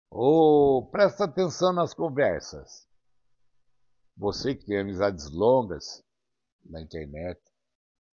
Oh, 0.10 0.88
presta 0.92 1.26
atenção 1.26 1.74
nas 1.74 1.94
conversas. 1.94 2.88
Você 4.16 4.56
que 4.56 4.66
tem 4.66 4.80
amizades 4.80 5.30
longas 5.30 6.04
na 6.64 6.82
internet, 6.82 7.42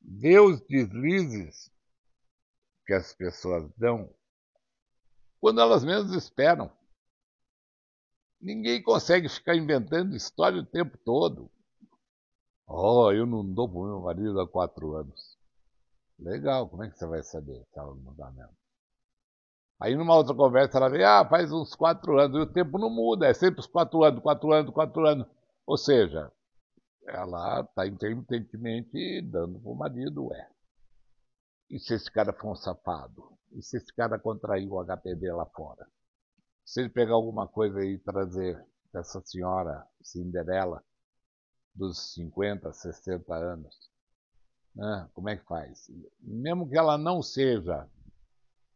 vê 0.01 0.41
os 0.41 0.61
deslizes 0.63 1.71
que 2.87 2.93
as 2.93 3.13
pessoas 3.13 3.71
dão 3.77 4.13
quando 5.41 5.61
elas 5.61 5.85
mesmas 5.85 6.13
esperam. 6.13 6.71
Ninguém 8.41 8.83
consegue 8.83 9.29
ficar 9.29 9.55
inventando 9.55 10.17
história 10.17 10.61
o 10.61 10.67
tempo 10.67 10.97
todo. 10.99 11.51
Oh, 12.67 13.11
eu 13.11 13.27
não 13.27 13.45
dou 13.45 13.69
pro 13.69 13.85
meu 13.85 14.01
marido 14.01 14.41
há 14.41 14.49
quatro 14.49 14.95
anos. 14.95 15.37
Legal, 16.19 16.69
como 16.69 16.85
é 16.85 16.91
que 16.91 16.99
você 16.99 17.07
vai 17.07 17.23
saber 17.23 17.65
se 17.73 17.79
ela 17.79 17.95
não 17.95 18.15
dá 18.15 18.31
mesmo? 18.31 18.57
Aí 19.81 19.97
numa 19.97 20.15
outra 20.15 20.35
conversa 20.35 20.77
ela 20.77 20.91
vem, 20.91 21.03
ah, 21.03 21.27
faz 21.27 21.51
uns 21.51 21.75
quatro 21.75 22.19
anos, 22.19 22.39
e 22.39 22.43
o 22.43 22.53
tempo 22.53 22.79
não 22.79 22.91
muda, 22.91 23.27
é 23.27 23.33
sempre 23.33 23.61
os 23.61 23.67
quatro 23.67 24.05
anos, 24.05 24.23
quatro 24.23 24.53
anos, 24.53 24.73
quatro 24.73 25.07
anos. 25.07 25.27
Ou 25.71 25.79
seja, 25.79 26.33
ela 27.07 27.61
está 27.61 27.87
intermitentemente 27.87 29.23
dando 29.23 29.61
para 29.61 29.71
o 29.71 29.75
marido, 29.77 30.27
ué. 30.27 30.51
E 31.71 31.79
se 31.79 31.95
esse 31.95 32.11
cara 32.11 32.33
for 32.33 32.51
um 32.51 32.57
safado? 32.57 33.39
E 33.53 33.63
se 33.63 33.77
esse 33.77 33.95
cara 33.95 34.19
contrair 34.19 34.69
o 34.69 34.85
HPV 34.85 35.33
lá 35.33 35.47
fora? 35.47 35.87
Se 36.65 36.81
ele 36.81 36.89
pegar 36.89 37.15
alguma 37.15 37.47
coisa 37.47 37.85
e 37.85 38.01
trazer 38.01 38.61
dessa 38.93 39.21
senhora 39.21 39.87
Cinderela 40.03 40.83
dos 41.73 42.15
50, 42.15 42.73
60 42.73 43.33
anos, 43.33 43.93
né? 44.75 45.09
como 45.15 45.29
é 45.29 45.37
que 45.37 45.45
faz? 45.45 45.89
Mesmo 46.19 46.69
que 46.69 46.77
ela 46.77 46.99
não 46.99 47.23
seja 47.23 47.89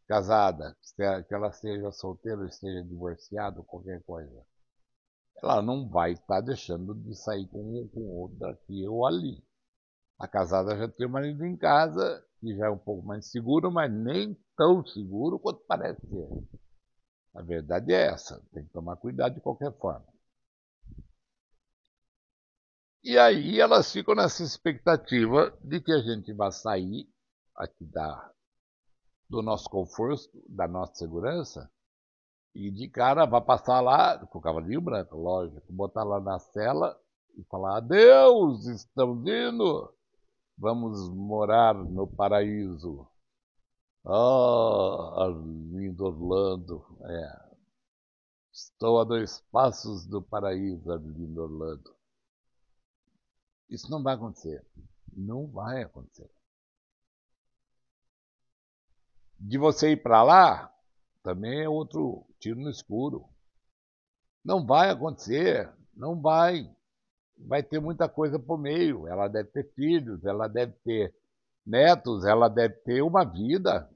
casada, 0.07 0.77
que 1.27 1.33
ela 1.33 1.51
seja 1.51 1.91
solteira, 1.91 2.47
esteja 2.47 2.81
divorciada, 2.83 3.61
qualquer 3.63 4.01
coisa, 4.03 4.45
ela 5.41 5.61
não 5.61 5.87
vai 5.89 6.13
estar 6.13 6.41
deixando 6.41 6.93
de 6.95 7.15
sair 7.15 7.47
com 7.47 7.87
com 7.93 8.01
outro 8.07 8.45
aqui 8.47 8.87
ou 8.87 9.05
ali. 9.05 9.43
A 10.19 10.27
casada 10.27 10.77
já 10.77 10.87
tem 10.87 11.05
o 11.05 11.09
marido 11.09 11.45
em 11.45 11.57
casa, 11.57 12.25
que 12.39 12.55
já 12.55 12.67
é 12.67 12.69
um 12.69 12.77
pouco 12.77 13.05
mais 13.05 13.29
seguro, 13.29 13.71
mas 13.71 13.91
nem 13.91 14.37
tão 14.55 14.85
seguro 14.85 15.37
quanto 15.37 15.59
parece 15.67 16.01
ser. 16.07 16.27
A 17.33 17.41
verdade 17.41 17.93
é 17.93 18.07
essa, 18.07 18.41
tem 18.53 18.63
que 18.63 18.71
tomar 18.71 18.95
cuidado 18.95 19.35
de 19.35 19.41
qualquer 19.41 19.73
forma. 19.77 20.05
E 23.03 23.17
aí 23.19 23.59
elas 23.59 23.91
ficam 23.91 24.15
nessa 24.15 24.41
expectativa 24.41 25.55
de 25.61 25.79
que 25.79 25.91
a 25.91 26.01
gente 26.01 26.33
vai 26.33 26.51
sair 26.51 27.07
aqui 27.55 27.85
da, 27.85 28.31
do 29.29 29.41
nosso 29.41 29.69
conforto, 29.69 30.31
da 30.49 30.67
nossa 30.67 30.95
segurança, 30.95 31.69
e 32.55 32.71
de 32.71 32.87
cara 32.87 33.25
vai 33.25 33.41
passar 33.41 33.81
lá, 33.81 34.17
com 34.27 34.39
o 34.39 34.41
cavalinho 34.41 34.79
branco, 34.79 35.17
lógico, 35.17 35.61
botar 35.73 36.05
lá 36.05 36.21
na 36.21 36.39
cela 36.39 36.97
e 37.37 37.43
falar, 37.43 37.77
adeus, 37.77 38.65
estamos 38.65 39.27
indo, 39.27 39.93
vamos 40.57 41.09
morar 41.09 41.75
no 41.75 42.07
paraíso. 42.07 43.05
Ah, 44.05 45.27
lindo 45.71 46.05
Orlando, 46.05 46.85
é. 47.01 47.45
Estou 48.53 49.01
a 49.01 49.03
dois 49.03 49.41
passos 49.51 50.05
do 50.05 50.21
paraíso, 50.21 50.95
lindo 50.95 51.43
Orlando. 51.43 51.93
Isso 53.69 53.91
não 53.91 54.01
vai 54.01 54.15
acontecer. 54.15 54.65
Não 55.11 55.47
vai 55.47 55.83
acontecer. 55.83 56.29
De 59.37 59.57
você 59.57 59.91
ir 59.91 60.01
para 60.01 60.23
lá, 60.23 60.74
também 61.25 61.63
é 61.63 61.67
outro 61.67 62.23
tiro 62.39 62.59
no 62.59 62.69
escuro. 62.69 63.27
Não 64.43 64.63
vai 64.63 64.91
acontecer. 64.91 65.73
Não 65.91 66.21
vai. 66.21 66.71
Vai 67.35 67.63
ter 67.63 67.79
muita 67.81 68.07
coisa 68.07 68.37
por 68.37 68.59
meio. 68.59 69.07
Ela 69.07 69.27
deve 69.27 69.49
ter 69.49 69.73
filhos, 69.73 70.23
ela 70.23 70.47
deve 70.47 70.73
ter 70.83 71.15
netos, 71.65 72.23
ela 72.25 72.47
deve 72.47 72.75
ter 72.75 73.01
uma 73.01 73.23
vida. 73.23 73.89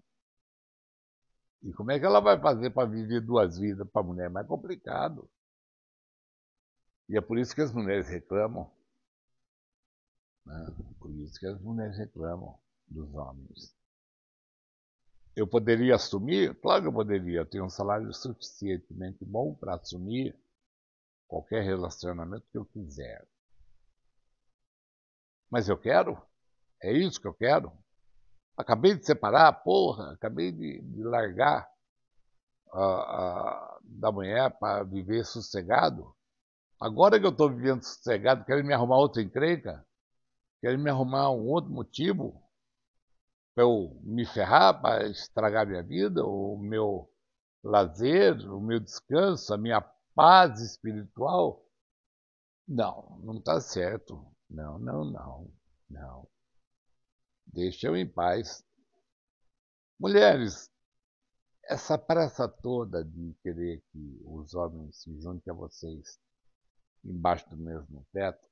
E 1.62 1.72
como 1.72 1.92
é 1.92 2.00
que 2.00 2.06
ela 2.06 2.20
vai 2.20 2.40
fazer 2.40 2.72
para 2.72 2.90
viver 2.90 3.22
duas 3.22 3.60
vidas 3.60 3.88
para 3.88 4.02
a 4.02 4.06
mulher? 4.06 4.26
É 4.26 4.30
mais 4.30 4.48
complicado. 4.48 5.30
E 7.08 7.16
é 7.16 7.22
por 7.22 7.38
isso 7.38 7.54
que 7.54 7.62
as 7.62 7.72
mulheres 7.72 8.08
reclamam. 8.08 8.72
Né? 10.46 10.76
Por 11.00 11.12
isso 11.12 11.40
que 11.40 11.46
as 11.46 11.62
mulheres 11.62 11.96
reclamam 11.96 12.58
dos 12.88 13.14
homens. 13.14 13.79
Eu 15.36 15.48
poderia 15.48 15.96
assumir? 15.96 16.54
Claro 16.60 16.84
que 16.84 16.88
eu 16.88 16.94
poderia. 16.94 17.40
Eu 17.40 17.46
tenho 17.46 17.66
um 17.66 17.70
salário 17.70 18.14
suficientemente 18.14 19.24
bom 19.24 19.56
para 19.56 19.76
assumir 19.76 20.38
qualquer 21.28 21.64
relacionamento 21.64 22.46
que 22.52 22.58
eu 22.58 22.66
quiser. 22.66 23.26
Mas 25.50 25.70
eu 25.70 25.78
quero? 25.78 26.22
É 26.82 26.92
isso 26.92 27.20
que 27.20 27.28
eu 27.28 27.34
quero? 27.34 27.72
Acabei 28.58 28.96
de 28.96 29.06
separar, 29.06 29.52
porra, 29.64 30.12
acabei 30.12 30.52
de, 30.52 30.82
de 30.82 31.04
largar 31.04 31.70
da 33.82 34.12
mulher 34.12 34.52
para 34.60 34.84
viver 34.84 35.26
sossegado. 35.26 36.14
Agora 36.80 37.20
que 37.20 37.26
eu 37.26 37.32
estou 37.32 37.50
vivendo 37.50 37.84
sossegado, 37.84 38.46
quero 38.46 38.64
me 38.64 38.74
arrumar 38.74 38.98
outra 38.98 39.22
encrenca? 39.22 39.86
Quero 40.62 40.78
me 40.78 40.90
arrumar 40.90 41.32
um 41.32 41.48
outro 41.48 41.72
motivo 41.72 42.42
para 43.54 43.64
eu 43.64 44.00
me 44.04 44.26
ferrar, 44.26 44.82
para 44.82 45.08
estragar 45.08 45.68
minha 45.68 45.84
vida, 45.84 46.24
o 46.26 46.58
meu 46.58 47.12
lazer, 47.64 48.36
o 48.52 48.62
meu 48.62 48.80
descanso, 48.80 49.54
a 49.54 49.58
minha 49.58 49.82
paz 50.16 50.62
espiritual? 50.62 51.66
Não, 52.68 53.20
não 53.24 53.38
está 53.38 53.60
certo. 53.60 54.26
Não, 54.50 54.80
não, 54.80 55.06
não, 55.06 55.52
não. 55.90 56.28
Deixa 57.48 57.88
eu 57.88 57.98
em 57.98 58.08
paz. 58.08 58.64
Mulheres, 60.00 60.72
essa 61.66 61.98
pressa 61.98 62.48
toda 62.48 63.04
de 63.04 63.36
querer 63.42 63.84
que 63.92 64.22
os 64.24 64.54
homens 64.54 65.02
se 65.02 65.20
juntem 65.20 65.52
a 65.52 65.56
vocês 65.56 66.20
embaixo 67.04 67.50
do 67.50 67.58
mesmo 67.58 68.06
teto 68.12 68.50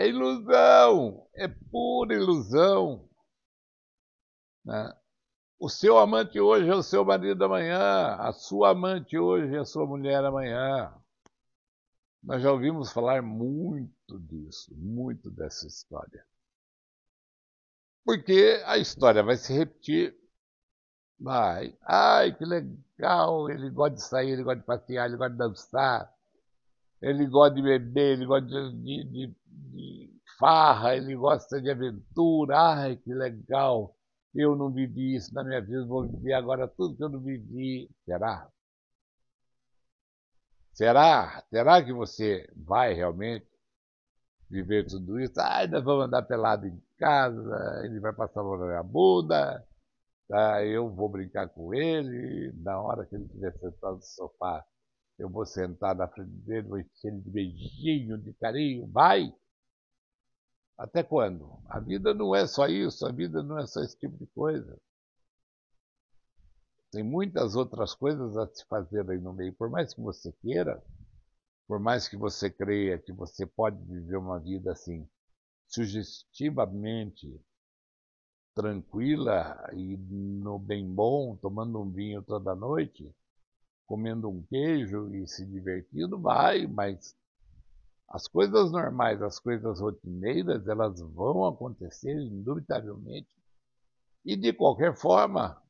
é 0.00 0.08
ilusão, 0.08 1.28
é 1.34 1.46
pura 1.46 2.14
ilusão. 2.14 3.09
Né? 4.64 4.94
O 5.58 5.68
seu 5.68 5.98
amante 5.98 6.40
hoje 6.40 6.68
é 6.68 6.74
o 6.74 6.82
seu 6.82 7.04
marido 7.04 7.44
amanhã, 7.44 8.16
a 8.16 8.32
sua 8.32 8.70
amante 8.70 9.18
hoje 9.18 9.54
é 9.54 9.58
a 9.58 9.64
sua 9.64 9.86
mulher 9.86 10.24
amanhã. 10.24 10.92
Nós 12.22 12.42
já 12.42 12.52
ouvimos 12.52 12.92
falar 12.92 13.22
muito 13.22 14.18
disso, 14.20 14.74
muito 14.76 15.30
dessa 15.30 15.66
história. 15.66 16.24
Porque 18.04 18.62
a 18.66 18.78
história 18.78 19.22
vai 19.22 19.36
se 19.36 19.52
repetir. 19.52 20.14
Vai. 21.18 21.76
Ai, 21.82 22.34
que 22.34 22.44
legal! 22.44 23.50
Ele 23.50 23.70
gosta 23.70 23.96
de 23.96 24.02
sair, 24.02 24.30
ele 24.30 24.42
gosta 24.42 24.60
de 24.60 24.66
passear, 24.66 25.06
ele 25.06 25.16
gosta 25.16 25.32
de 25.32 25.38
dançar, 25.38 26.14
ele 27.02 27.26
gosta 27.26 27.54
de 27.54 27.62
beber, 27.62 28.12
ele 28.14 28.26
gosta 28.26 28.46
de, 28.46 28.72
de, 28.72 29.04
de, 29.04 29.36
de 29.46 30.20
farra, 30.38 30.96
ele 30.96 31.14
gosta 31.14 31.60
de 31.60 31.70
aventura. 31.70 32.58
Ai, 32.58 32.96
que 32.96 33.12
legal! 33.12 33.94
Eu 34.34 34.54
não 34.56 34.70
vivi 34.70 35.16
isso 35.16 35.34
na 35.34 35.42
minha 35.44 35.60
vida, 35.60 35.84
vou 35.84 36.06
viver 36.06 36.32
agora 36.34 36.68
tudo 36.68 36.96
que 36.96 37.02
eu 37.02 37.08
não 37.08 37.20
vivi. 37.20 37.90
Será? 38.04 38.48
Será? 40.72 41.44
Será 41.50 41.84
que 41.84 41.92
você 41.92 42.48
vai 42.56 42.94
realmente 42.94 43.46
viver 44.48 44.86
tudo 44.86 45.20
isso? 45.20 45.34
Ai, 45.40 45.66
nós 45.66 45.84
vamos 45.84 46.06
andar 46.06 46.22
pelado 46.22 46.66
em 46.66 46.82
casa, 46.98 47.82
ele 47.84 48.00
vai 48.00 48.12
passar 48.12 48.40
a 48.40 48.58
na 48.58 48.66
minha 48.66 48.82
bunda, 48.82 49.66
tá? 50.28 50.64
eu 50.64 50.88
vou 50.90 51.08
brincar 51.08 51.48
com 51.48 51.74
ele, 51.74 52.52
na 52.62 52.80
hora 52.80 53.06
que 53.06 53.14
ele 53.14 53.24
estiver 53.24 53.52
sentado 53.58 53.96
no 53.96 54.02
sofá, 54.02 54.64
eu 55.18 55.28
vou 55.28 55.44
sentar 55.46 55.94
na 55.94 56.08
frente 56.08 56.30
dele, 56.30 56.68
vou 56.68 56.78
encher 56.78 57.08
ele 57.08 57.20
de 57.20 57.30
beijinho, 57.30 58.18
de 58.18 58.32
carinho, 58.34 58.86
vai! 58.88 59.32
Até 60.80 61.02
quando? 61.02 61.60
A 61.68 61.78
vida 61.78 62.14
não 62.14 62.34
é 62.34 62.46
só 62.46 62.66
isso, 62.66 63.04
a 63.04 63.12
vida 63.12 63.42
não 63.42 63.58
é 63.58 63.66
só 63.66 63.82
esse 63.82 63.98
tipo 63.98 64.16
de 64.16 64.26
coisa. 64.28 64.80
Tem 66.90 67.02
muitas 67.02 67.54
outras 67.54 67.94
coisas 67.94 68.34
a 68.38 68.46
se 68.46 68.64
fazer 68.64 69.08
aí 69.10 69.18
no 69.18 69.34
meio. 69.34 69.52
Por 69.52 69.68
mais 69.68 69.92
que 69.92 70.00
você 70.00 70.32
queira, 70.40 70.82
por 71.68 71.78
mais 71.78 72.08
que 72.08 72.16
você 72.16 72.48
creia 72.48 72.98
que 72.98 73.12
você 73.12 73.44
pode 73.44 73.76
viver 73.84 74.16
uma 74.16 74.40
vida 74.40 74.72
assim, 74.72 75.06
sugestivamente 75.68 77.38
tranquila 78.54 79.62
e 79.74 79.98
no 79.98 80.58
bem 80.58 80.90
bom, 80.90 81.36
tomando 81.36 81.78
um 81.78 81.90
vinho 81.90 82.22
toda 82.22 82.54
noite, 82.54 83.14
comendo 83.86 84.30
um 84.30 84.42
queijo 84.44 85.14
e 85.14 85.28
se 85.28 85.44
divertindo, 85.44 86.18
vai, 86.18 86.66
mas 86.66 87.14
as 88.10 88.26
coisas 88.26 88.72
normais, 88.72 89.22
as 89.22 89.38
coisas 89.38 89.80
rotineiras, 89.80 90.66
elas 90.66 91.00
vão 91.00 91.46
acontecer 91.46 92.12
indubitavelmente. 92.12 93.30
E 94.24 94.36
de 94.36 94.52
qualquer 94.52 94.96
forma, 94.96 95.62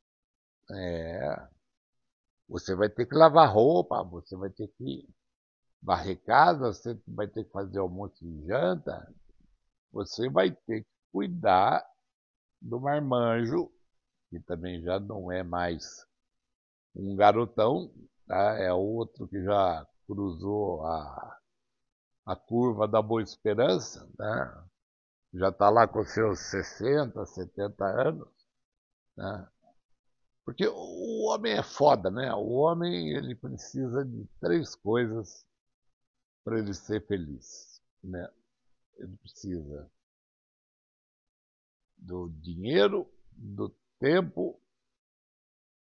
é, 0.70 1.48
você 2.48 2.74
vai 2.74 2.88
ter 2.88 3.04
que 3.04 3.14
lavar 3.14 3.52
roupa, 3.52 4.02
você 4.02 4.34
vai 4.36 4.48
ter 4.48 4.68
que 4.68 5.06
varrer 5.82 6.18
casa, 6.24 6.72
você 6.72 6.98
vai 7.06 7.28
ter 7.28 7.44
que 7.44 7.50
fazer 7.50 7.78
almoço 7.78 8.24
e 8.24 8.46
janta, 8.46 9.12
você 9.92 10.28
vai 10.30 10.50
ter 10.50 10.82
que 10.82 10.90
cuidar 11.12 11.84
do 12.60 12.80
marmanjo, 12.80 13.70
que 14.30 14.40
também 14.40 14.82
já 14.82 14.98
não 14.98 15.30
é 15.30 15.42
mais 15.42 16.06
um 16.94 17.14
garotão, 17.14 17.92
tá? 18.26 18.56
é 18.58 18.72
outro 18.72 19.28
que 19.28 19.42
já 19.44 19.86
cruzou 20.06 20.86
a 20.86 21.39
a 22.30 22.36
curva 22.36 22.86
da 22.86 23.02
Boa 23.02 23.22
Esperança, 23.22 24.08
né? 24.16 24.64
já 25.34 25.48
está 25.48 25.68
lá 25.68 25.88
com 25.88 26.04
seus 26.04 26.38
60, 26.38 27.26
70 27.26 27.84
anos. 27.84 28.28
Né? 29.16 29.48
Porque 30.44 30.64
o 30.68 31.26
homem 31.26 31.54
é 31.54 31.62
foda, 31.62 32.08
né? 32.08 32.32
O 32.32 32.50
homem 32.50 33.16
ele 33.16 33.34
precisa 33.34 34.04
de 34.04 34.24
três 34.40 34.76
coisas 34.76 35.44
para 36.44 36.60
ele 36.60 36.72
ser 36.72 37.04
feliz. 37.08 37.82
né? 38.02 38.30
Ele 38.98 39.16
precisa 39.16 39.90
do 41.98 42.30
dinheiro, 42.40 43.12
do 43.32 43.74
tempo 43.98 44.60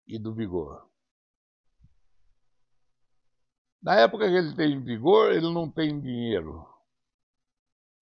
e 0.06 0.18
do 0.18 0.32
vigor. 0.34 0.90
Na 3.82 3.96
época 3.96 4.28
que 4.28 4.34
ele 4.36 4.54
tem 4.54 4.80
vigor, 4.80 5.32
ele 5.32 5.52
não 5.52 5.68
tem 5.68 6.00
dinheiro, 6.00 6.64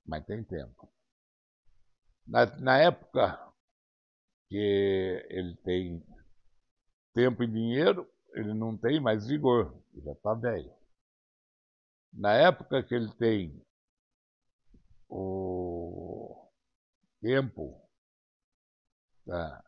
mas 0.05 0.27
tem 0.27 0.45
tempo. 0.45 0.93
Na, 2.27 2.45
na 2.59 2.79
época 2.79 3.51
que 4.49 5.27
ele 5.31 5.57
tem 5.65 6.05
tempo 7.15 7.43
e 7.43 7.47
dinheiro, 7.47 8.07
ele 8.35 8.53
não 8.53 8.77
tem 8.77 9.01
mais 9.01 9.27
vigor, 9.27 9.75
ele 9.95 10.05
já 10.05 10.13
está 10.13 10.35
velho. 10.35 10.71
Na 12.13 12.35
época 12.35 12.83
que 12.83 12.95
ele 12.95 13.11
tem 13.15 13.65
o 15.09 16.47
tempo 17.23 17.81
tá, 19.25 19.65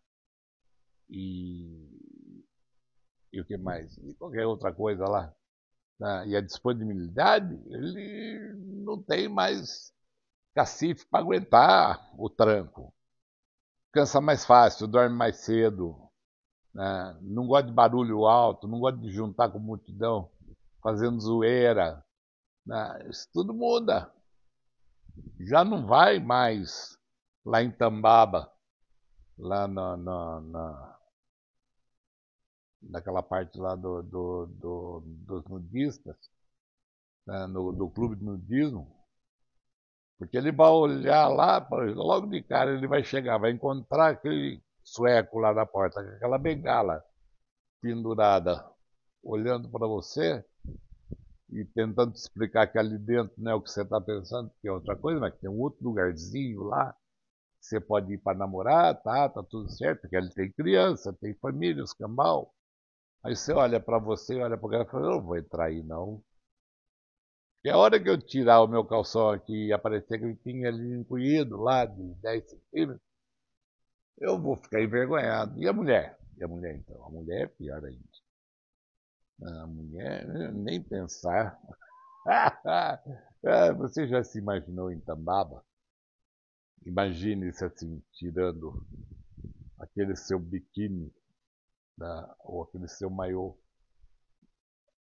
e, 1.09 1.89
e 3.33 3.41
o 3.41 3.45
que 3.47 3.57
mais? 3.57 3.97
E 3.97 4.15
qualquer 4.15 4.47
outra 4.47 4.75
coisa 4.75 5.05
lá. 5.05 5.35
Tá, 6.03 6.27
e 6.27 6.35
a 6.35 6.41
disponibilidade, 6.41 7.55
ele 7.71 8.55
não 8.85 9.01
tem 9.01 9.29
mais 9.29 9.95
cacife 10.53 11.07
para 11.07 11.21
aguentar 11.21 12.11
o 12.19 12.29
tranco. 12.29 12.93
Cansa 13.93 14.21
mais 14.21 14.45
fácil, 14.45 14.89
dorme 14.89 15.15
mais 15.15 15.37
cedo, 15.45 15.97
né? 16.75 17.17
não 17.21 17.47
gosta 17.47 17.69
de 17.69 17.73
barulho 17.73 18.27
alto, 18.27 18.67
não 18.67 18.81
gosta 18.81 18.99
de 18.99 19.13
juntar 19.13 19.49
com 19.51 19.61
multidão, 19.61 20.29
fazendo 20.83 21.21
zoeira. 21.21 22.05
Né? 22.67 23.07
Isso 23.09 23.29
tudo 23.33 23.55
muda. 23.55 24.13
Já 25.39 25.65
não 25.65 25.87
vai 25.87 26.19
mais 26.19 26.99
lá 27.47 27.63
em 27.63 27.71
Tambaba, 27.71 28.51
lá 29.39 29.69
na, 29.69 29.97
na, 29.97 30.41
na 30.41 30.92
naquela 32.83 33.23
parte 33.23 33.59
lá 33.59 33.75
do, 33.75 34.03
do, 34.03 34.47
do 34.47 35.03
dos 35.05 35.45
nudistas, 35.45 36.17
né? 37.27 37.47
no, 37.47 37.73
do 37.73 37.89
clube 37.91 38.17
de 38.17 38.25
nudismo, 38.25 38.91
porque 40.19 40.37
ele 40.37 40.53
vai 40.53 40.71
olhar 40.71 41.29
lá, 41.29 41.67
logo 41.95 42.27
de 42.29 42.43
cara 42.43 42.73
ele 42.73 42.87
vai 42.87 43.03
chegar, 43.05 43.39
vai 43.39 43.51
encontrar 43.51 44.11
aquele 44.11 44.63
sueco 44.83 45.39
lá 45.39 45.53
na 45.53 45.67
porta, 45.67 46.01
aquela 46.01 46.39
bengala 46.39 47.05
pendurada, 47.81 48.65
olhando 49.23 49.69
para 49.69 49.87
você 49.87 50.45
e 51.51 51.65
tentando 51.65 52.13
te 52.13 52.19
explicar 52.19 52.67
que 52.67 52.79
ali 52.79 52.99
dentro 52.99 53.35
não 53.37 53.53
é 53.53 53.55
o 53.55 53.61
que 53.61 53.71
você 53.71 53.83
está 53.83 54.01
pensando, 54.01 54.51
que 54.61 54.69
é 54.69 54.73
outra 54.73 54.97
coisa, 54.97 55.21
mas 55.21 55.35
tem 55.39 55.51
um 55.51 55.61
outro 55.61 55.85
lugarzinho 55.85 56.63
lá, 56.63 56.97
você 57.61 57.81
pode 57.81 58.13
ir 58.13 58.19
para 58.19 58.39
namorar, 58.39 59.01
tá, 59.03 59.29
tá 59.29 59.43
tudo 59.43 59.71
certo, 59.71 60.03
porque 60.03 60.17
ele 60.17 60.31
tem 60.31 60.51
criança, 60.51 61.13
tem 61.13 61.35
família, 61.35 61.85
os 61.85 61.93
cambal. 61.93 62.53
Aí 63.25 63.35
você 63.35 63.53
olha 63.53 63.81
para 63.81 63.99
você, 63.99 64.41
olha 64.41 64.57
para 64.57 64.67
o 64.67 64.71
cara 64.71 64.85
e 64.85 64.87
fala, 64.87 65.07
eu 65.07 65.11
não 65.13 65.23
vou 65.23 65.37
entrar 65.37 65.65
aí 65.67 65.83
não. 65.83 66.23
E 67.65 67.69
a 67.69 67.77
hora 67.77 67.99
que 68.01 68.09
eu 68.09 68.17
tirar 68.17 68.63
o 68.63 68.69
meu 68.69 68.85
calção 68.85 69.29
aqui 69.31 69.67
e 69.67 69.73
aparecer 69.73 70.17
que 70.17 70.25
ele 70.27 70.37
tinha 70.37 70.69
ali 70.69 70.95
encolhido 70.95 71.57
lá 71.61 71.85
de 71.85 72.15
10 72.23 72.49
centímetros, 72.49 73.01
eu 74.19 74.41
vou 74.41 74.57
ficar 74.57 74.81
envergonhado. 74.81 75.63
E 75.63 75.69
a 75.69 75.73
mulher? 75.73 76.19
E 76.39 76.43
a 76.45 76.49
mulher, 76.49 76.77
então? 76.77 77.05
A 77.05 77.11
mulher 77.11 77.43
é 77.43 77.47
pior 77.47 77.85
ainda. 77.85 78.01
A 79.45 79.67
mulher, 79.67 80.27
nem 80.55 80.83
pensar. 80.83 81.59
Ah, 83.45 83.73
você 83.73 84.07
já 84.07 84.23
se 84.23 84.39
imaginou 84.39 84.93
em 84.93 85.01
Tambaba? 85.01 85.65
Imagine-se 86.87 87.65
assim, 87.65 88.01
tirando 88.13 88.73
aquele 89.79 90.17
seu 90.17 90.39
biquíni, 90.39 91.13
né, 91.99 92.35
ou 92.41 92.63
aquele 92.63 92.89
seu 92.89 93.11
maiô 93.11 93.57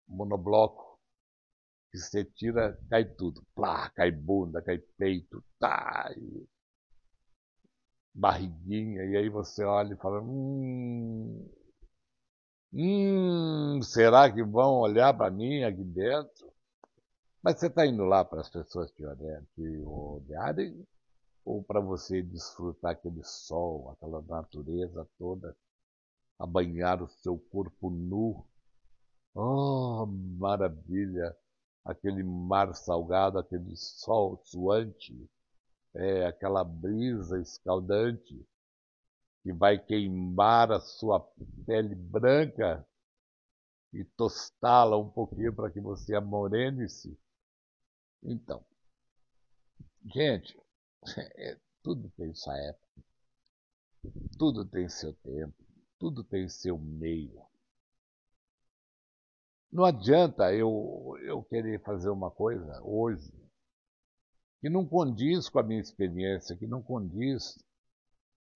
monobloco, 0.08 1.00
que 1.92 1.98
você 1.98 2.26
tira, 2.26 2.78
cai 2.90 3.06
tudo. 3.06 3.46
Plá, 3.56 3.90
cai 3.92 4.12
bunda, 4.12 4.62
cai 4.62 4.80
peito, 4.98 5.44
tá, 5.60 6.12
e 6.18 6.48
barriguinha, 8.14 9.04
e 9.06 9.18
aí 9.18 9.30
você 9.30 9.64
olha 9.64 9.94
e 9.94 9.98
fala, 9.98 10.22
hum, 10.22 11.50
hum 12.74 13.82
será 13.82 14.32
que 14.32 14.44
vão 14.44 14.76
olhar 14.80 15.14
para 15.16 15.32
mim 15.32 15.64
aqui 15.64 15.84
dentro? 15.84 16.52
Mas 17.42 17.60
você 17.60 17.68
está 17.68 17.86
indo 17.86 18.06
lá 18.06 18.24
para 18.24 18.42
as 18.42 18.50
pessoas 18.50 18.92
te 18.92 19.04
olharem 19.06 20.88
ou 21.46 21.64
para 21.64 21.80
você 21.82 22.22
desfrutar 22.22 22.92
aquele 22.92 23.24
sol, 23.24 23.92
aquela 23.92 24.22
natureza 24.22 25.08
toda, 25.18 25.56
a 26.44 26.46
banhar 26.46 27.02
o 27.02 27.08
seu 27.08 27.40
corpo 27.40 27.90
nu? 27.90 28.46
Oh, 29.34 30.06
maravilha! 30.06 31.34
Aquele 31.86 32.22
mar 32.22 32.76
salgado, 32.76 33.40
aquele 33.40 33.74
sol 33.78 34.38
suante, 34.44 35.18
é, 35.96 36.26
aquela 36.26 36.62
brisa 36.66 37.40
escaldante 37.40 38.46
que 39.42 39.54
vai 39.54 39.80
queimar 39.80 40.70
a 40.70 40.82
sua 40.82 41.22
pele 41.66 41.96
branca 41.96 42.86
e 43.94 44.04
tostá-la 44.04 44.98
um 44.98 45.10
pouquinho 45.10 45.54
para 45.54 45.72
que 45.72 45.80
você 45.80 46.14
amorene-se. 46.14 47.18
Então, 48.22 48.66
gente, 50.14 50.60
é, 51.38 51.58
tudo 51.82 52.10
tem 52.18 52.34
sua 52.34 52.58
época, 52.58 53.04
tudo 54.38 54.66
tem 54.66 54.90
seu 54.90 55.14
tempo, 55.14 55.63
tudo 56.04 56.22
tem 56.22 56.50
seu 56.50 56.78
meio. 56.78 57.42
Não 59.72 59.86
adianta 59.86 60.54
eu, 60.54 61.18
eu 61.22 61.42
querer 61.44 61.82
fazer 61.82 62.10
uma 62.10 62.30
coisa 62.30 62.82
hoje 62.84 63.32
que 64.60 64.70
não 64.70 64.86
condiz 64.86 65.48
com 65.48 65.60
a 65.60 65.64
minha 65.64 65.80
experiência, 65.80 66.58
que 66.58 66.68
não 66.68 66.82
condiz 66.84 67.58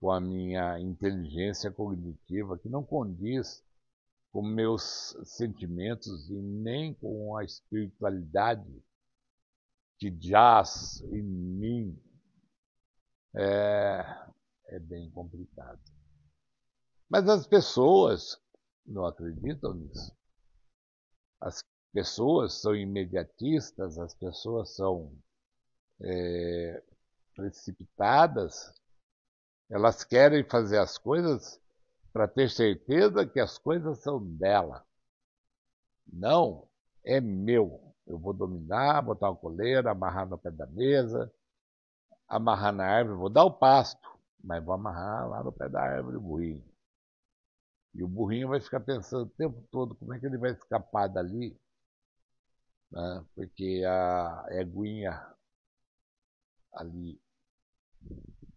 com 0.01 0.12
a 0.12 0.19
minha 0.19 0.77
inteligência 0.77 1.71
cognitiva, 1.71 2.60
que 2.60 2.67
não 2.67 2.83
condiz 2.83 3.63
com 4.33 4.41
meus 4.41 5.15
sentimentos 5.23 6.29
e 6.29 6.33
nem 6.33 6.93
com 6.95 7.38
a 7.38 7.45
espiritualidade 7.45 8.83
que 9.97 10.13
jaz 10.19 11.01
em 11.13 11.23
mim, 11.23 11.97
é, 13.33 14.05
é 14.65 14.79
bem 14.79 15.10
complicado. 15.12 15.96
Mas 17.09 17.27
as 17.29 17.47
pessoas 17.47 18.39
não 18.85 19.05
acreditam 19.05 19.73
nisso. 19.73 20.15
As 21.39 21.63
pessoas 21.93 22.53
são 22.53 22.75
imediatistas, 22.75 23.97
as 23.97 24.13
pessoas 24.13 24.75
são 24.75 25.11
é, 26.01 26.83
precipitadas, 27.35 28.73
elas 29.69 30.03
querem 30.03 30.43
fazer 30.43 30.79
as 30.79 30.97
coisas 30.97 31.59
para 32.11 32.27
ter 32.27 32.49
certeza 32.49 33.25
que 33.25 33.39
as 33.39 33.57
coisas 33.57 33.99
são 33.99 34.23
dela. 34.23 34.85
Não, 36.11 36.67
é 37.03 37.19
meu. 37.21 37.93
Eu 38.05 38.17
vou 38.17 38.33
dominar, 38.33 39.01
botar 39.01 39.29
uma 39.29 39.35
coleira, 39.35 39.91
amarrar 39.91 40.27
no 40.27 40.37
pé 40.37 40.49
da 40.49 40.65
mesa, 40.65 41.31
amarrar 42.27 42.73
na 42.73 42.85
árvore, 42.85 43.17
vou 43.17 43.29
dar 43.29 43.43
o 43.43 43.51
pasto, 43.51 44.09
mas 44.41 44.63
vou 44.63 44.73
amarrar 44.73 45.29
lá 45.29 45.43
no 45.43 45.51
pé 45.51 45.67
da 45.67 45.81
árvore 45.81 46.17
o 46.17 46.21
burrinho. 46.21 46.63
E 47.97 48.03
o 48.03 48.07
burrinho 48.07 48.49
vai 48.49 48.62
ficar 48.62 48.79
pensando 48.79 49.23
o 49.23 49.29
tempo 49.31 49.67
todo 49.71 49.95
como 49.95 50.13
é 50.13 50.19
que 50.19 50.25
ele 50.27 50.38
vai 50.38 50.51
escapar 50.51 51.07
dali, 51.07 51.60
né? 52.91 53.25
porque 53.33 53.83
a 53.88 54.45
eguinha 54.51 55.19
ali 56.73 57.19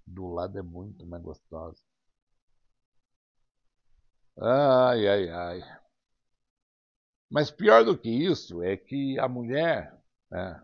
do 0.07 0.29
lado 0.29 0.59
é 0.59 0.63
muito 0.63 1.07
mais 1.07 1.23
gostosa. 1.23 1.81
Ai, 4.37 5.09
ai, 5.09 5.29
ai. 5.31 5.81
Mas 7.31 7.51
pior 7.51 7.83
do 7.83 7.97
que 7.97 8.11
isso 8.11 8.63
é 8.63 8.77
que 8.77 9.19
a 9.19 9.27
mulher 9.27 9.99
né, 10.31 10.63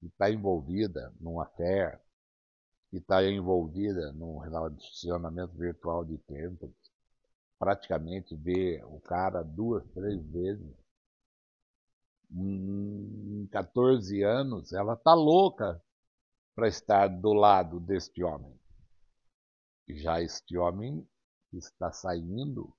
que 0.00 0.06
está 0.06 0.30
envolvida 0.30 1.12
num 1.20 1.40
affair, 1.40 2.00
que 2.90 2.96
está 2.96 3.22
envolvida 3.22 4.12
num 4.12 4.38
relacionamento 4.38 5.52
virtual 5.58 6.06
de 6.06 6.16
tempo, 6.18 6.72
praticamente 7.58 8.34
vê 8.36 8.82
o 8.84 9.00
cara 9.00 9.42
duas, 9.42 9.84
três 9.92 10.22
vezes. 10.26 10.74
Em 12.30 13.46
14 13.50 14.22
anos, 14.22 14.72
ela 14.72 14.96
tá 14.96 15.14
louca 15.14 15.80
para 16.54 16.68
estar 16.68 17.08
do 17.08 17.32
lado 17.32 17.80
deste 17.80 18.22
homem. 18.22 18.58
Já 19.88 20.20
este 20.20 20.56
homem 20.56 21.06
que 21.50 21.58
está 21.58 21.92
saindo 21.92 22.74